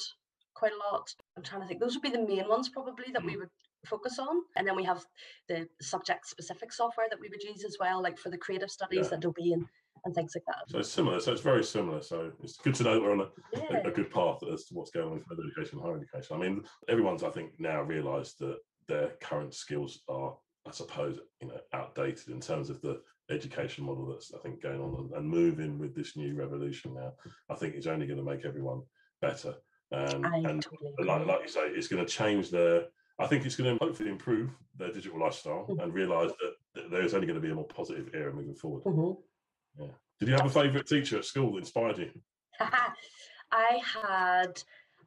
quite 0.54 0.72
a 0.72 0.92
lot. 0.92 1.08
I'm 1.36 1.42
trying 1.42 1.62
to 1.62 1.66
think. 1.66 1.80
Those 1.80 1.94
would 1.94 2.02
be 2.02 2.10
the 2.10 2.26
main 2.26 2.48
ones 2.48 2.68
probably 2.68 3.12
that 3.12 3.24
we 3.24 3.34
mm. 3.34 3.40
would 3.40 3.48
focus 3.86 4.18
on. 4.18 4.42
And 4.56 4.66
then 4.66 4.76
we 4.76 4.84
have 4.84 5.04
the 5.48 5.68
subject 5.80 6.26
specific 6.26 6.72
software 6.72 7.06
that 7.10 7.20
we 7.20 7.28
would 7.28 7.42
use 7.42 7.64
as 7.64 7.76
well, 7.80 8.02
like 8.02 8.18
for 8.18 8.30
the 8.30 8.38
creative 8.38 8.70
studies, 8.70 9.08
yeah. 9.10 9.18
Adobe 9.18 9.52
and, 9.52 9.66
and 10.04 10.14
things 10.14 10.32
like 10.34 10.44
that. 10.46 10.70
So 10.70 10.78
it's 10.78 10.88
similar. 10.88 11.20
So 11.20 11.32
it's 11.32 11.40
very 11.40 11.64
similar. 11.64 12.02
So 12.02 12.32
it's 12.42 12.56
good 12.58 12.74
to 12.76 12.84
know 12.84 12.94
that 12.94 13.02
we're 13.02 13.12
on 13.12 13.20
a, 13.20 13.28
yeah. 13.52 13.80
a, 13.84 13.88
a, 13.88 13.92
good 13.92 14.10
path 14.10 14.38
as 14.52 14.64
to 14.66 14.74
what's 14.74 14.90
going 14.90 15.08
on 15.08 15.14
with 15.14 15.24
further 15.26 15.42
education 15.46 15.78
and 15.78 15.86
higher 15.86 15.96
education. 15.96 16.36
I 16.36 16.40
mean, 16.40 16.64
everyone's, 16.88 17.22
I 17.22 17.30
think, 17.30 17.52
now 17.58 17.82
realised 17.82 18.38
that 18.40 18.58
their 18.88 19.12
current 19.20 19.54
skills 19.54 20.02
are, 20.08 20.34
I 20.66 20.70
suppose, 20.70 21.18
you 21.40 21.48
know, 21.48 21.60
outdated 21.72 22.28
in 22.28 22.40
terms 22.40 22.70
of 22.70 22.80
the 22.82 23.00
education 23.30 23.84
model 23.84 24.06
that's, 24.06 24.32
I 24.34 24.38
think, 24.38 24.62
going 24.62 24.80
on 24.80 24.94
and, 24.98 25.12
and 25.12 25.28
moving 25.28 25.78
with 25.78 25.94
this 25.94 26.16
new 26.16 26.34
revolution 26.34 26.94
now. 26.94 27.12
I 27.50 27.54
think 27.54 27.74
it's 27.74 27.86
only 27.86 28.06
going 28.06 28.18
to 28.18 28.24
make 28.24 28.44
everyone 28.44 28.82
better. 29.20 29.54
Um, 29.92 30.24
and 30.24 30.62
totally 30.62 30.92
like, 31.04 31.26
like, 31.26 31.42
you 31.42 31.48
say, 31.48 31.60
it's 31.66 31.88
going 31.88 32.04
to 32.04 32.10
change 32.10 32.50
their. 32.50 32.84
I 33.18 33.26
think 33.26 33.44
it's 33.44 33.56
going 33.56 33.78
to 33.78 33.84
hopefully 33.84 34.08
improve 34.08 34.50
their 34.76 34.92
digital 34.92 35.20
lifestyle 35.20 35.66
mm-hmm. 35.68 35.80
and 35.80 35.94
realise 35.94 36.32
that 36.40 36.90
there's 36.90 37.14
only 37.14 37.26
going 37.26 37.40
to 37.40 37.46
be 37.46 37.52
a 37.52 37.54
more 37.54 37.66
positive 37.66 38.10
era 38.14 38.32
moving 38.32 38.54
forward. 38.54 38.84
Mm-hmm. 38.84 39.82
Yeah. 39.82 39.90
Did 40.18 40.28
you 40.28 40.34
have 40.34 40.46
a 40.46 40.50
favourite 40.50 40.86
teacher 40.86 41.18
at 41.18 41.24
school 41.24 41.52
that 41.52 41.58
inspired 41.58 41.98
you? 41.98 42.10
I 42.60 43.80
had. 43.84 44.62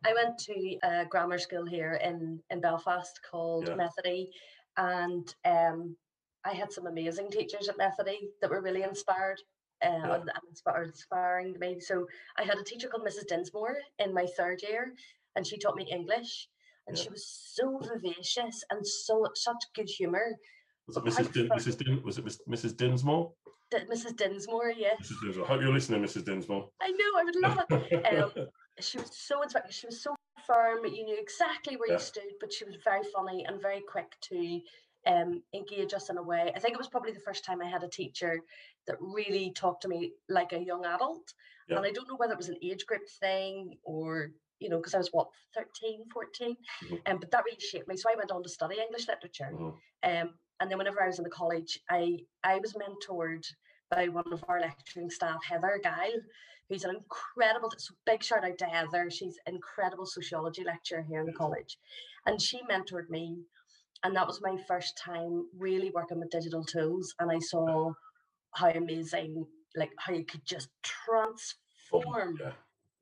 I 0.06 0.13
went 0.13 0.38
to 0.39 0.78
a 0.84 1.06
grammar 1.06 1.39
school 1.39 1.65
here 1.65 2.00
in 2.04 2.39
in 2.50 2.62
Belfast 2.62 3.19
called 3.30 3.67
yeah. 3.67 3.76
Methody, 3.76 4.32
and 4.78 5.34
um, 5.45 5.95
I 6.43 6.54
had 6.54 6.71
some 6.71 6.86
amazing 6.86 7.32
teachers 7.32 7.69
at 7.69 7.78
Methody 7.78 8.30
that 8.41 8.52
were 8.52 8.62
really 8.62 8.84
inspired 8.84 9.41
uh, 9.83 9.89
yeah. 9.89 10.15
and, 10.15 10.23
and 10.23 10.85
inspiring 10.85 11.53
to 11.53 11.59
me. 11.59 11.79
So 11.79 12.05
I 12.38 12.43
had 12.43 12.57
a 12.57 12.63
teacher 12.63 12.88
called 12.88 13.07
Mrs. 13.07 13.27
Dinsmore 13.27 13.77
in 13.99 14.13
my 14.13 14.25
third 14.38 14.61
year, 14.61 14.93
and 15.35 15.45
she 15.45 15.57
taught 15.57 15.75
me 15.75 15.88
English, 15.91 16.47
and 16.88 16.97
yeah. 16.97 17.03
she 17.03 17.09
was 17.09 17.27
so 17.53 17.79
vivacious 17.79 18.63
and 18.71 18.85
so 18.85 19.27
such 19.35 19.63
good 19.75 19.89
humour. 19.89 20.35
Was 20.88 20.97
it 20.97 21.03
Mrs. 21.03 21.33
Din, 21.33 21.49
Mrs. 21.49 21.77
Din, 21.77 22.01
was 22.03 22.17
it 22.17 22.25
Mrs. 22.25 22.77
Dinsmore? 22.77 23.31
D- 23.71 23.77
Mrs. 23.91 24.15
Dinsmore, 24.15 24.71
yes. 24.77 24.97
Mrs. 25.01 25.21
Dinsmore. 25.23 25.45
I 25.45 25.47
hope 25.47 25.61
you're 25.61 25.73
listening, 25.73 26.03
Mrs. 26.03 26.25
Dinsmore. 26.25 26.69
I 26.81 26.91
know, 26.91 27.19
I 27.19 27.23
would 27.23 27.35
love 27.35 27.59
it. 27.69 28.21
um, 28.21 28.47
she 28.79 28.99
was 28.99 29.09
so 29.11 29.41
inspiring. 29.41 29.71
She 29.71 29.88
was 29.88 30.01
so 30.01 30.15
firm. 30.45 30.85
You 30.85 31.05
knew 31.05 31.17
exactly 31.19 31.75
where 31.75 31.89
yeah. 31.89 31.95
you 31.95 31.99
stood, 31.99 32.31
but 32.39 32.53
she 32.53 32.65
was 32.65 32.75
very 32.83 33.01
funny 33.13 33.45
and 33.47 33.61
very 33.61 33.81
quick 33.81 34.15
to 34.29 34.61
um, 35.06 35.41
engage 35.54 35.94
us 35.94 36.10
in 36.10 36.18
a 36.18 36.24
way. 36.24 36.52
I 36.56 36.60
think 36.60 36.74
it 36.74 36.78
was 36.78 36.88
probably 36.88 37.12
the 37.12 37.20
first 37.20 37.46
time 37.46 37.62
I 37.62 37.70
had 37.70 37.84
a 37.84 37.88
teacher 37.88 38.39
that 38.88 38.98
really 39.00 39.52
talked 39.52 39.82
to 39.84 39.88
me 39.88 40.13
like 40.30 40.54
a 40.54 40.60
young 40.60 40.86
adult. 40.86 41.34
Yeah. 41.70 41.78
And 41.78 41.86
I 41.86 41.91
don't 41.91 42.08
know 42.08 42.15
whether 42.15 42.34
it 42.34 42.38
was 42.38 42.50
an 42.50 42.58
age 42.62 42.86
group 42.86 43.08
thing 43.20 43.78
or, 43.84 44.32
you 44.60 44.70
know, 44.70 44.78
because 44.78 44.96
I 44.96 45.00
was 45.00 45.10
what, 45.12 45.28
13, 45.56 46.06
14? 46.12 46.56
Mm-hmm. 46.86 46.96
Um, 47.06 47.18
but 47.20 47.32
that 47.32 47.44
really 47.46 47.60
shaped 47.60 47.88
me. 47.88 47.98
So 47.98 48.10
I 48.12 48.15
went 48.15 48.32
on 48.32 48.44
to 48.44 48.50
study 48.50 48.78
English 48.80 49.08
literature. 49.08 49.52
Mm-hmm. 49.54 49.68
Um, 50.04 50.34
and 50.60 50.72
then 50.72 50.78
whenever 50.78 51.04
I 51.04 51.08
was 51.08 51.18
in 51.18 51.24
the 51.24 51.30
college, 51.30 51.80
I, 51.89 52.20
I 52.44 52.60
was 52.60 52.74
mentored 52.74 53.46
by 53.91 54.08
one 54.08 54.32
of 54.32 54.44
our 54.48 54.60
lecturing 54.60 55.10
staff, 55.10 55.44
Heather 55.48 55.80
Guile, 55.84 56.22
who's 56.70 56.84
an 56.84 56.96
incredible, 56.96 57.72
so 57.78 57.94
big 58.06 58.24
shout 58.24 58.44
out 58.44 58.58
to 58.58 58.65
Heather. 58.65 59.10
She's 59.12 59.38
an 59.46 59.56
incredible 59.56 60.06
sociology 60.06 60.63
lecturer 60.63 61.02
here 61.02 61.20
in 61.20 61.28
the 61.28 61.34
college. 61.34 61.78
And 62.26 62.41
she 62.41 62.62
mentored 62.72 63.10
me 63.10 63.38
and 64.06 64.15
that 64.15 64.28
was 64.28 64.39
my 64.41 64.56
first 64.68 64.96
time 64.98 65.48
really 65.58 65.89
working 65.89 66.20
with 66.20 66.30
digital 66.30 66.63
tools 66.63 67.13
and 67.20 67.32
i 67.32 67.39
saw 67.39 67.91
how 68.54 68.70
amazing 68.70 69.46
like 69.76 69.91
how 69.98 70.13
you 70.13 70.24
could 70.24 70.46
just 70.46 70.70
transform 70.84 72.38
yeah. 72.39 72.52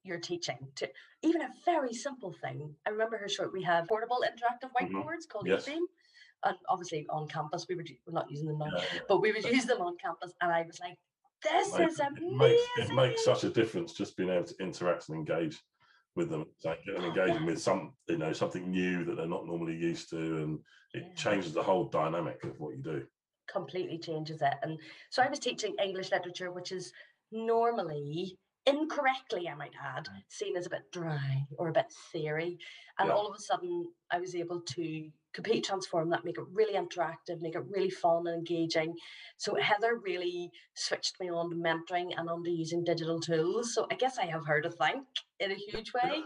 your 0.04 0.18
teaching 0.18 0.58
to 0.76 0.89
even 1.22 1.42
a 1.42 1.50
very 1.66 1.94
simple 1.94 2.34
thing 2.42 2.74
i 2.88 2.89
remember 2.89 3.18
her 3.18 3.30
short 3.30 3.52
we 3.54 3.62
have 3.62 3.88
portable 3.88 4.24
interactive 4.26 4.70
mm-hmm. 4.70 4.96
whiteboards 4.96 5.04
mm-hmm. 5.04 5.32
called 5.32 5.48
yes. 5.48 5.68
and 5.68 6.58
obviously 6.70 7.06
on 7.10 7.28
campus 7.28 7.66
we 7.68 7.76
were 7.76 7.86
we're 8.08 8.13
not 8.13 8.32
using 8.32 8.48
them 8.48 8.58
now 8.58 8.66
yeah, 8.74 8.84
yeah. 8.96 9.00
but 9.08 9.22
we 9.22 9.32
would 9.32 9.44
use 9.44 9.66
them 9.66 9.82
on 9.82 9.96
campus 9.98 10.32
and 10.42 10.52
i 10.52 10.63
was 10.63 10.80
like 10.80 10.98
this 11.44 11.68
is 11.78 12.00
amazing. 12.00 12.32
It 12.32 12.38
makes, 12.38 12.89
it 12.89 12.96
makes 12.96 13.26
such 13.26 13.44
a 13.44 13.50
difference 13.50 13.92
just 13.92 14.16
being 14.16 14.30
able 14.30 14.46
to 14.46 14.56
interact 14.62 15.10
and 15.10 15.18
engage 15.18 15.62
with 16.15 16.30
them, 16.30 16.45
like 16.63 16.84
getting 16.86 17.04
engaging 17.04 17.45
with 17.45 17.62
some, 17.62 17.93
you 18.08 18.17
know, 18.17 18.34
something 18.34 18.69
new 18.69 19.04
that 19.06 19.17
they're 19.17 19.26
not 19.26 19.47
normally 19.47 19.76
used 19.76 20.10
to, 20.12 20.17
and 20.17 20.60
it 20.93 21.04
yeah. 21.08 21.13
changes 21.15 21.54
the 21.54 21.63
whole 21.63 21.86
dynamic 21.86 22.43
of 22.43 22.60
what 22.60 22.76
you 22.76 22.84
do. 22.84 23.04
Completely 23.52 23.97
changes 23.97 24.41
it. 24.41 24.54
And 24.62 24.80
so 25.10 25.21
I 25.21 25.30
was 25.30 25.39
teaching 25.39 25.76
English 25.84 26.12
literature, 26.12 26.52
which 26.52 26.71
is 26.71 26.93
normally 27.32 28.38
incorrectly, 28.65 29.49
I 29.49 29.56
might 29.56 29.73
add, 29.84 30.06
mm. 30.06 30.21
seen 30.30 30.56
as 30.56 30.67
a 30.67 30.69
bit 30.69 30.91
dry 30.91 31.45
or 31.58 31.69
a 31.69 31.73
bit 31.73 31.91
theory. 32.12 32.58
And 32.99 33.10
yeah. 33.10 33.15
all 33.15 33.28
of 33.28 33.36
a 33.36 33.41
sudden, 33.41 33.86
I 34.12 34.19
was 34.19 34.36
able 34.36 34.62
to 34.62 35.10
completely 35.34 35.62
transform 35.62 36.10
that, 36.10 36.26
make 36.26 36.38
it 36.38 36.46
really 36.52 36.74
interactive, 36.74 37.41
make 37.41 37.56
it 37.56 37.63
really 37.69 37.89
fun 37.89 38.28
and 38.28 38.38
engaging. 38.38 38.96
So 39.38 39.56
Heather 39.56 40.00
really 40.04 40.52
switched 40.76 41.19
me 41.19 41.30
on 41.30 41.50
to 41.50 41.56
mentoring 41.56 42.12
and 42.17 42.30
on 42.30 42.43
to 42.43 42.52
using 42.52 42.84
digital 42.84 43.19
tools. 43.19 43.74
So 43.74 43.88
I 43.91 43.96
guess 43.96 44.17
I 44.17 44.26
have 44.26 44.46
her 44.46 44.62
to 44.62 44.69
thank 44.69 45.06
in 45.39 45.52
a 45.52 45.56
huge 45.56 45.91
way. 45.93 46.22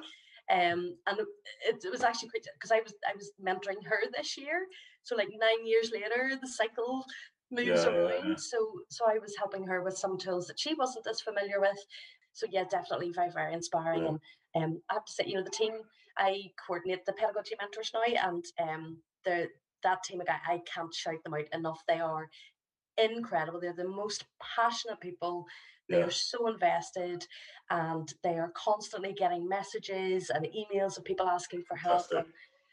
Um, 0.49 0.95
and 1.07 1.19
it, 1.19 1.83
it 1.83 1.91
was 1.91 2.03
actually 2.03 2.29
quite 2.29 2.45
because 2.53 2.71
I 2.71 2.79
was 2.79 2.93
I 3.05 3.13
was 3.15 3.31
mentoring 3.41 3.85
her 3.85 3.99
this 4.15 4.37
year. 4.37 4.65
So 5.03 5.15
like 5.15 5.27
nine 5.29 5.65
years 5.65 5.91
later, 5.93 6.37
the 6.39 6.47
cycle 6.47 7.03
moves 7.51 7.83
yeah, 7.83 7.89
around. 7.89 8.09
Yeah, 8.09 8.29
yeah. 8.29 8.35
So 8.37 8.57
so 8.89 9.05
I 9.09 9.19
was 9.19 9.35
helping 9.37 9.65
her 9.65 9.83
with 9.83 9.97
some 9.97 10.17
tools 10.17 10.47
that 10.47 10.59
she 10.59 10.73
wasn't 10.73 11.07
as 11.07 11.21
familiar 11.21 11.59
with. 11.59 11.77
So 12.31 12.45
yeah, 12.49 12.63
definitely 12.69 13.11
very 13.11 13.31
very 13.31 13.53
inspiring. 13.53 14.19
And 14.55 14.63
um, 14.63 14.81
I 14.89 14.93
have 14.95 15.05
to 15.05 15.11
say, 15.11 15.25
you 15.27 15.35
know, 15.35 15.43
the 15.43 15.49
team 15.49 15.73
I 16.17 16.51
coordinate 16.65 17.05
the 17.05 17.13
pedagogy 17.13 17.55
mentors 17.59 17.91
now, 17.93 18.29
and 18.29 18.45
um, 18.61 18.97
the 19.25 19.49
that 19.83 20.03
team 20.03 20.21
of 20.21 20.27
guys, 20.27 20.39
I 20.47 20.61
can't 20.73 20.93
shout 20.93 21.23
them 21.23 21.33
out 21.33 21.45
enough. 21.53 21.83
They 21.87 21.99
are 21.99 22.29
incredible. 22.97 23.59
They're 23.59 23.73
the 23.73 23.87
most 23.87 24.25
passionate 24.55 24.99
people. 24.99 25.45
They 25.89 25.99
yeah. 25.99 26.05
are 26.05 26.11
so 26.11 26.47
invested, 26.47 27.25
and 27.69 28.11
they 28.23 28.37
are 28.37 28.51
constantly 28.55 29.13
getting 29.13 29.47
messages 29.47 30.29
and 30.29 30.45
emails 30.47 30.97
of 30.97 31.05
people 31.05 31.27
asking 31.27 31.63
for 31.67 31.77
help. 31.77 32.05
And 32.11 32.25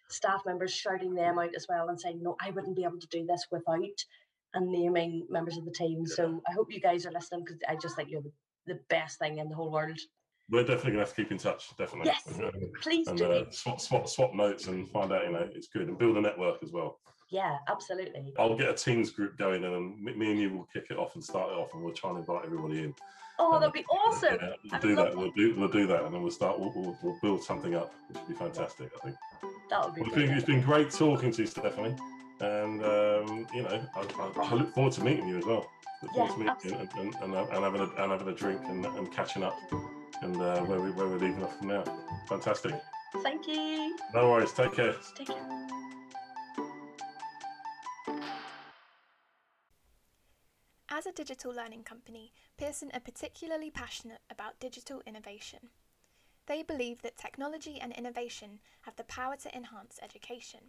staff 0.09 0.43
members 0.47 0.73
shouting 0.73 1.15
them 1.15 1.39
out 1.39 1.55
as 1.57 1.67
well 1.69 1.89
and 1.89 2.01
saying, 2.01 2.21
no, 2.23 2.37
I 2.41 2.51
wouldn't 2.51 2.77
be 2.77 2.85
able 2.85 3.01
to 3.01 3.07
do 3.09 3.27
this 3.27 3.47
without 3.51 4.05
and 4.55 4.71
naming 4.71 5.27
members 5.29 5.57
of 5.57 5.65
the 5.65 5.73
team. 5.73 6.05
Yeah. 6.07 6.15
So 6.15 6.43
I 6.49 6.53
hope 6.53 6.73
you 6.73 6.81
guys 6.81 7.07
are 7.07 7.13
listening 7.13 7.45
because 7.45 7.61
I 7.69 7.77
just 7.77 7.97
think 7.97 8.11
you're 8.11 8.23
the, 8.23 8.33
the 8.67 8.81
best 8.89 9.19
thing 9.19 9.39
in 9.39 9.49
the 9.49 9.57
whole 9.57 9.71
world. 9.71 9.99
We're 10.51 10.63
definitely 10.63 10.93
gonna 10.93 11.05
have 11.05 11.15
to 11.15 11.15
keep 11.15 11.33
in 11.33 11.39
touch. 11.39 11.75
Definitely. 11.77 12.13
Yes, 12.13 12.53
please 12.83 13.09
and, 13.09 13.19
do. 13.19 13.33
Uh, 13.33 13.45
swap, 13.51 13.81
swap, 13.81 14.09
swap 14.09 14.35
notes 14.35 14.67
and 14.67 14.89
find 14.91 15.13
out. 15.13 15.25
You 15.25 15.33
know, 15.33 15.49
it's 15.55 15.69
good 15.69 15.89
and 15.89 15.99
build 15.99 16.17
a 16.17 16.21
network 16.21 16.63
as 16.63 16.71
well. 16.71 16.99
Yeah, 17.31 17.57
absolutely. 17.69 18.33
I'll 18.39 18.57
get 18.57 18.69
a 18.69 18.75
Teams 18.75 19.11
group 19.11 19.39
going, 19.39 19.65
and 19.65 20.01
me 20.03 20.31
and 20.31 20.39
you 20.39 20.51
will 20.51 20.69
kick 20.73 20.85
it 20.91 20.99
off 20.99 21.15
and 21.15 21.25
start 21.25 21.51
it 21.51 21.55
off, 21.55 21.73
and 21.73 21.83
we'll 21.83 21.95
try 21.95 22.11
and 22.11 22.19
invite 22.19 22.45
everybody 22.45 22.85
in. 22.85 22.95
Oh, 23.39 23.59
that'd 23.59 23.73
be 23.73 23.85
awesome! 23.87 24.39
Yeah, 24.41 24.53
we'll 24.71 24.81
do 24.81 24.95
that. 24.97 25.17
We'll 25.17 25.33
do 25.33 25.55
we'll 25.57 25.69
do 25.69 25.87
that, 25.89 26.05
and 26.05 26.15
then 26.15 26.23
we'll 26.23 26.31
start. 26.31 26.61
We'll, 26.61 26.73
we'll, 26.77 26.97
we'll 27.03 27.19
build 27.21 27.43
something 27.43 27.75
up, 27.75 27.93
which 28.09 28.19
would 28.19 28.29
be 28.29 28.35
fantastic. 28.35 28.91
I 28.97 29.05
think. 29.07 29.17
That 29.71 29.85
would 29.85 29.95
be. 29.95 30.03
It's 30.03 30.15
been, 30.15 30.31
it's 30.31 30.47
been, 30.47 30.61
great 30.61 30.91
talking 30.91 31.33
to 31.33 31.43
you, 31.43 31.49
Stefanie, 31.49 31.99
and 32.41 32.85
um, 32.85 33.47
you 33.53 33.63
know, 33.63 33.85
I, 33.97 34.41
I, 34.41 34.55
look 34.55 34.73
forward 34.75 34.93
to 34.93 35.03
meeting 35.03 35.27
you 35.27 35.39
as 35.39 35.45
well. 35.45 35.67
Look 36.03 36.13
forward 36.13 36.47
yeah, 36.47 36.55
to 36.55 36.69
meeting 36.69 36.81
and, 36.81 37.15
and, 37.15 37.35
and, 37.35 37.35
and, 37.35 37.65
having 37.65 37.81
a, 37.81 38.03
and 38.03 38.13
having 38.13 38.29
a 38.29 38.35
drink 38.35 38.61
and, 38.67 38.87
and 38.87 39.11
catching 39.11 39.43
up, 39.43 39.59
and 40.23 40.37
uh, 40.41 40.61
where 40.63 40.81
we 40.81 40.91
where 40.91 41.07
we're 41.07 41.19
leaving 41.19 41.43
off 41.43 41.59
from 41.59 41.69
now. 41.69 41.85
Fantastic. 42.29 42.75
Thank 43.23 43.47
you. 43.47 43.97
No 44.13 44.31
worries. 44.31 44.53
Take 44.53 44.75
care. 44.75 44.95
Take 45.15 45.29
care. 45.29 45.65
As 50.89 51.07
a 51.07 51.13
digital 51.13 51.53
learning 51.53 51.83
company, 51.83 52.33
Pearson 52.57 52.91
are 52.95 53.01
particularly 53.01 53.71
passionate 53.71 54.21
about 54.31 54.61
digital 54.61 55.03
innovation. 55.07 55.71
They 56.47 56.63
believe 56.63 57.03
that 57.03 57.17
technology 57.17 57.79
and 57.81 57.93
innovation 57.93 58.61
have 58.83 58.97
the 58.97 59.05
power 59.05 59.37
to 59.37 59.57
enhance 59.57 59.99
education. 60.03 60.61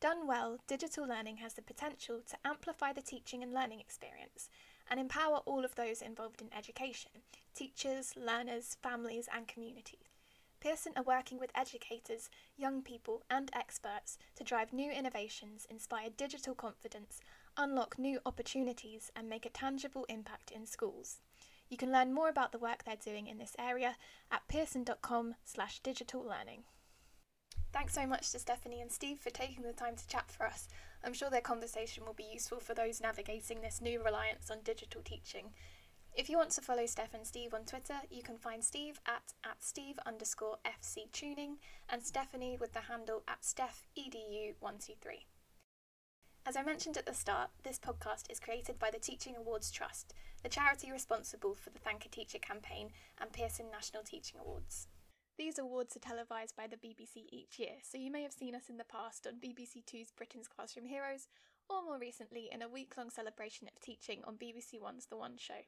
Done 0.00 0.26
well, 0.26 0.58
digital 0.66 1.06
learning 1.06 1.38
has 1.38 1.54
the 1.54 1.62
potential 1.62 2.20
to 2.28 2.36
amplify 2.44 2.92
the 2.92 3.02
teaching 3.02 3.42
and 3.42 3.52
learning 3.52 3.80
experience 3.80 4.48
and 4.90 4.98
empower 4.98 5.38
all 5.46 5.64
of 5.64 5.74
those 5.74 6.02
involved 6.02 6.40
in 6.40 6.48
education 6.56 7.12
teachers, 7.54 8.14
learners, 8.16 8.76
families, 8.82 9.28
and 9.34 9.46
communities. 9.48 10.08
Pearson 10.60 10.92
are 10.94 11.02
working 11.02 11.38
with 11.38 11.50
educators, 11.54 12.28
young 12.56 12.82
people, 12.82 13.22
and 13.30 13.50
experts 13.54 14.18
to 14.36 14.44
drive 14.44 14.72
new 14.72 14.90
innovations, 14.90 15.66
inspire 15.70 16.10
digital 16.16 16.54
confidence, 16.54 17.20
unlock 17.56 17.98
new 17.98 18.20
opportunities, 18.26 19.10
and 19.16 19.28
make 19.28 19.46
a 19.46 19.50
tangible 19.50 20.04
impact 20.08 20.50
in 20.50 20.66
schools. 20.66 21.20
You 21.70 21.76
can 21.76 21.92
learn 21.92 22.12
more 22.12 22.28
about 22.28 22.52
the 22.52 22.58
work 22.58 22.84
they're 22.84 22.96
doing 22.96 23.26
in 23.26 23.38
this 23.38 23.56
area 23.58 23.96
at 24.30 24.48
pearson.com 24.48 25.36
slash 25.44 25.80
digital 25.80 26.22
learning. 26.22 26.64
Thanks 27.72 27.94
so 27.94 28.06
much 28.06 28.30
to 28.32 28.38
Stefanie 28.38 28.82
and 28.82 28.90
Steve 28.90 29.20
for 29.20 29.30
taking 29.30 29.62
the 29.62 29.72
time 29.72 29.96
to 29.96 30.06
chat 30.08 30.30
for 30.30 30.46
us. 30.46 30.68
I'm 31.02 31.14
sure 31.14 31.30
their 31.30 31.40
conversation 31.40 32.04
will 32.04 32.14
be 32.14 32.28
useful 32.32 32.60
for 32.60 32.74
those 32.74 33.00
navigating 33.00 33.60
this 33.60 33.80
new 33.80 34.02
reliance 34.02 34.50
on 34.50 34.58
digital 34.62 35.00
teaching. 35.02 35.50
If 36.14 36.28
you 36.28 36.36
want 36.36 36.50
to 36.52 36.60
follow 36.60 36.86
Steph 36.86 37.14
and 37.14 37.26
Steve 37.26 37.54
on 37.54 37.64
Twitter, 37.64 37.94
you 38.10 38.22
can 38.22 38.36
find 38.36 38.64
Steve 38.64 39.00
at, 39.06 39.32
at 39.44 39.62
Steve 39.62 39.98
underscore 40.04 40.58
FC 40.66 41.10
Tuning 41.12 41.58
and 41.88 42.02
Stefanie 42.02 42.58
with 42.58 42.72
the 42.72 42.80
handle 42.80 43.22
at 43.28 43.44
Steph 43.44 43.86
EDU123. 43.96 45.26
As 46.46 46.56
I 46.56 46.62
mentioned 46.62 46.96
at 46.96 47.06
the 47.06 47.14
start, 47.14 47.50
this 47.62 47.78
podcast 47.78 48.30
is 48.30 48.40
created 48.40 48.78
by 48.78 48.90
the 48.90 48.98
Teaching 48.98 49.36
Awards 49.36 49.70
Trust, 49.70 50.14
the 50.42 50.48
charity 50.48 50.90
responsible 50.90 51.54
for 51.54 51.70
the 51.70 51.78
Thank 51.78 52.04
a 52.06 52.08
Teacher 52.08 52.38
campaign 52.38 52.90
and 53.20 53.32
Pearson 53.32 53.66
National 53.70 54.02
Teaching 54.02 54.40
Awards. 54.40 54.88
These 55.38 55.58
awards 55.58 55.96
are 55.96 56.00
televised 56.00 56.54
by 56.56 56.66
the 56.66 56.76
BBC 56.76 57.26
each 57.30 57.58
year, 57.58 57.76
so 57.82 57.96
you 57.96 58.10
may 58.10 58.22
have 58.22 58.32
seen 58.32 58.54
us 58.54 58.68
in 58.68 58.76
the 58.76 58.84
past 58.84 59.26
on 59.26 59.40
BBC 59.40 59.86
Two's 59.86 60.12
Britain's 60.16 60.48
Classroom 60.48 60.86
Heroes, 60.86 61.28
or 61.68 61.82
more 61.82 61.98
recently 61.98 62.48
in 62.52 62.62
a 62.62 62.68
week 62.68 62.92
long 62.96 63.10
celebration 63.10 63.66
of 63.68 63.80
teaching 63.80 64.20
on 64.24 64.36
BBC 64.36 64.80
One's 64.80 65.06
The 65.06 65.16
One 65.16 65.36
Show. 65.38 65.64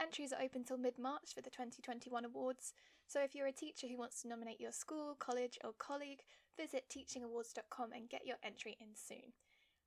Entries 0.00 0.32
are 0.32 0.42
open 0.42 0.64
till 0.64 0.78
mid 0.78 0.98
March 0.98 1.34
for 1.34 1.42
the 1.42 1.50
2021 1.50 2.24
awards, 2.24 2.72
so 3.06 3.20
if 3.20 3.34
you're 3.34 3.46
a 3.46 3.52
teacher 3.52 3.88
who 3.88 3.98
wants 3.98 4.22
to 4.22 4.28
nominate 4.28 4.60
your 4.60 4.72
school, 4.72 5.16
college, 5.18 5.58
or 5.64 5.72
colleague, 5.78 6.22
visit 6.56 6.84
teachingawards.com 6.88 7.92
and 7.92 8.08
get 8.08 8.26
your 8.26 8.36
entry 8.44 8.76
in 8.80 8.88
soon. 8.94 9.32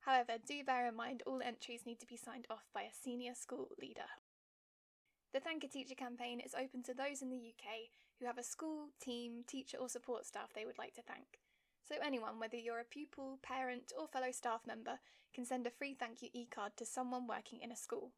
However, 0.01 0.33
do 0.45 0.63
bear 0.63 0.87
in 0.87 0.95
mind 0.95 1.23
all 1.25 1.41
entries 1.43 1.85
need 1.85 1.99
to 1.99 2.07
be 2.07 2.17
signed 2.17 2.47
off 2.49 2.67
by 2.73 2.81
a 2.81 2.93
senior 3.03 3.35
school 3.35 3.69
leader. 3.79 4.09
The 5.33 5.39
Thank 5.39 5.63
a 5.63 5.67
Teacher 5.69 5.95
campaign 5.95 6.41
is 6.41 6.53
open 6.53 6.83
to 6.83 6.93
those 6.93 7.21
in 7.21 7.29
the 7.29 7.37
UK 7.37 7.87
who 8.19 8.25
have 8.25 8.37
a 8.37 8.43
school, 8.43 8.89
team, 8.99 9.45
teacher, 9.47 9.77
or 9.77 9.87
support 9.87 10.25
staff 10.25 10.51
they 10.53 10.65
would 10.65 10.77
like 10.77 10.93
to 10.95 11.01
thank. 11.01 11.39
So, 11.87 11.95
anyone, 12.03 12.37
whether 12.37 12.57
you're 12.57 12.81
a 12.81 12.83
pupil, 12.83 13.39
parent, 13.41 13.93
or 13.97 14.07
fellow 14.07 14.31
staff 14.31 14.67
member, 14.67 14.99
can 15.33 15.45
send 15.45 15.65
a 15.65 15.71
free 15.71 15.95
thank 15.97 16.21
you 16.21 16.27
e 16.33 16.47
card 16.47 16.73
to 16.75 16.85
someone 16.85 17.27
working 17.27 17.61
in 17.61 17.71
a 17.71 17.77
school. 17.77 18.11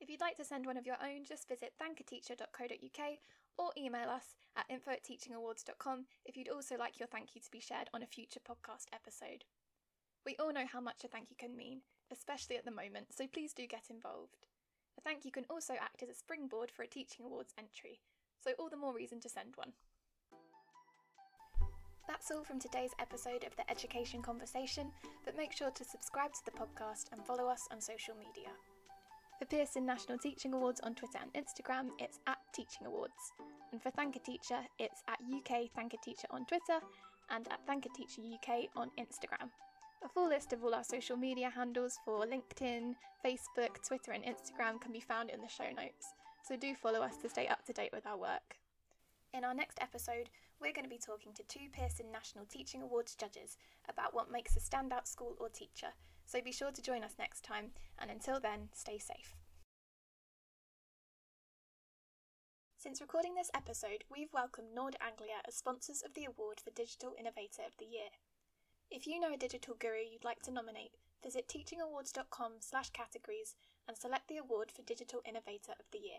If 0.00 0.08
you'd 0.08 0.22
like 0.22 0.36
to 0.36 0.44
send 0.44 0.64
one 0.64 0.78
of 0.78 0.86
your 0.86 0.96
own, 1.02 1.26
just 1.26 1.48
visit 1.48 1.74
thankateacher.co.uk 1.78 3.18
or 3.58 3.70
email 3.76 4.08
us 4.08 4.34
at 4.56 4.64
info 4.70 4.92
at 4.92 5.04
teachingawards.com 5.04 6.06
if 6.24 6.34
you'd 6.34 6.48
also 6.48 6.78
like 6.78 6.98
your 6.98 7.08
thank 7.08 7.34
you 7.34 7.42
to 7.42 7.50
be 7.50 7.60
shared 7.60 7.90
on 7.92 8.02
a 8.02 8.06
future 8.06 8.40
podcast 8.40 8.86
episode. 8.92 9.44
We 10.24 10.34
all 10.40 10.52
know 10.52 10.66
how 10.66 10.80
much 10.80 11.04
a 11.04 11.08
thank 11.08 11.28
you 11.28 11.36
can 11.38 11.54
mean, 11.54 11.82
especially 12.10 12.56
at 12.56 12.64
the 12.64 12.70
moment, 12.70 13.08
so 13.14 13.26
please 13.26 13.52
do 13.52 13.66
get 13.66 13.90
involved. 13.90 14.46
A 14.98 15.00
thank 15.00 15.24
you 15.24 15.32
can 15.32 15.44
also 15.50 15.74
act 15.74 16.02
as 16.02 16.08
a 16.08 16.14
springboard 16.14 16.70
for 16.70 16.82
a 16.82 16.86
Teaching 16.86 17.24
Awards 17.24 17.54
entry, 17.58 18.00
so 18.38 18.52
all 18.58 18.68
the 18.68 18.76
more 18.76 18.94
reason 18.94 19.20
to 19.20 19.28
send 19.28 19.56
one. 19.56 19.72
That's 22.06 22.30
all 22.30 22.44
from 22.44 22.60
today's 22.60 22.92
episode 23.00 23.44
of 23.44 23.56
the 23.56 23.68
Education 23.70 24.22
Conversation, 24.22 24.92
but 25.24 25.36
make 25.36 25.52
sure 25.52 25.70
to 25.70 25.84
subscribe 25.84 26.32
to 26.34 26.44
the 26.44 26.50
podcast 26.50 27.12
and 27.12 27.24
follow 27.24 27.48
us 27.48 27.66
on 27.72 27.80
social 27.80 28.14
media. 28.14 28.52
For 29.38 29.46
Pearson 29.46 29.84
National 29.84 30.18
Teaching 30.18 30.52
Awards 30.54 30.80
on 30.80 30.94
Twitter 30.94 31.18
and 31.20 31.32
Instagram, 31.32 31.88
it's 31.98 32.20
at 32.26 32.38
Teaching 32.54 32.86
Awards. 32.86 33.32
And 33.72 33.82
for 33.82 33.90
Thank 33.90 34.16
a 34.16 34.20
Teacher, 34.20 34.60
it's 34.78 35.02
at 35.08 35.18
UK 35.18 35.70
Thank 35.74 35.94
a 35.94 36.04
Teacher 36.04 36.28
on 36.30 36.46
Twitter 36.46 36.78
and 37.30 37.48
at 37.48 37.66
Thank 37.66 37.86
a 37.86 37.88
Teacher 37.88 38.22
UK 38.22 38.68
on 38.76 38.90
Instagram. 38.98 39.50
A 40.04 40.08
full 40.08 40.28
list 40.28 40.52
of 40.52 40.62
all 40.62 40.74
our 40.74 40.84
social 40.84 41.16
media 41.16 41.48
handles 41.48 41.98
for 42.04 42.26
LinkedIn, 42.26 42.94
Facebook, 43.24 43.82
Twitter, 43.88 44.12
and 44.12 44.22
Instagram 44.22 44.78
can 44.78 44.92
be 44.92 45.00
found 45.00 45.30
in 45.30 45.40
the 45.40 45.48
show 45.48 45.70
notes, 45.74 46.12
so 46.46 46.56
do 46.56 46.74
follow 46.74 47.00
us 47.00 47.16
to 47.22 47.28
stay 47.30 47.48
up 47.48 47.64
to 47.64 47.72
date 47.72 47.88
with 47.90 48.06
our 48.06 48.18
work. 48.18 48.58
In 49.32 49.44
our 49.44 49.54
next 49.54 49.78
episode, 49.80 50.28
we're 50.60 50.74
going 50.74 50.84
to 50.84 50.90
be 50.90 50.98
talking 50.98 51.32
to 51.32 51.42
two 51.44 51.70
Pearson 51.72 52.12
National 52.12 52.44
Teaching 52.44 52.82
Awards 52.82 53.14
judges 53.14 53.56
about 53.88 54.12
what 54.12 54.30
makes 54.30 54.54
a 54.58 54.60
standout 54.60 55.06
school 55.06 55.36
or 55.40 55.48
teacher, 55.48 55.94
so 56.26 56.42
be 56.42 56.52
sure 56.52 56.70
to 56.70 56.82
join 56.82 57.02
us 57.02 57.14
next 57.18 57.42
time, 57.42 57.70
and 57.98 58.10
until 58.10 58.38
then, 58.38 58.68
stay 58.74 58.98
safe. 58.98 59.34
Since 62.76 63.00
recording 63.00 63.36
this 63.36 63.50
episode, 63.54 64.04
we've 64.14 64.34
welcomed 64.34 64.68
Nord 64.74 64.96
Anglia 65.00 65.40
as 65.48 65.54
sponsors 65.54 66.02
of 66.04 66.12
the 66.12 66.26
award 66.26 66.60
for 66.62 66.70
Digital 66.72 67.14
Innovator 67.18 67.62
of 67.66 67.72
the 67.78 67.86
Year. 67.86 68.12
If 68.94 69.08
you 69.08 69.18
know 69.18 69.34
a 69.34 69.36
digital 69.36 69.74
guru 69.76 70.06
you'd 70.08 70.22
like 70.22 70.40
to 70.42 70.52
nominate, 70.52 70.92
visit 71.20 71.48
teachingawards.com 71.48 72.52
slash 72.60 72.90
categories 72.90 73.56
and 73.88 73.96
select 73.96 74.28
the 74.28 74.36
award 74.36 74.70
for 74.70 74.82
Digital 74.82 75.20
Innovator 75.26 75.72
of 75.80 75.86
the 75.90 75.98
Year. 75.98 76.12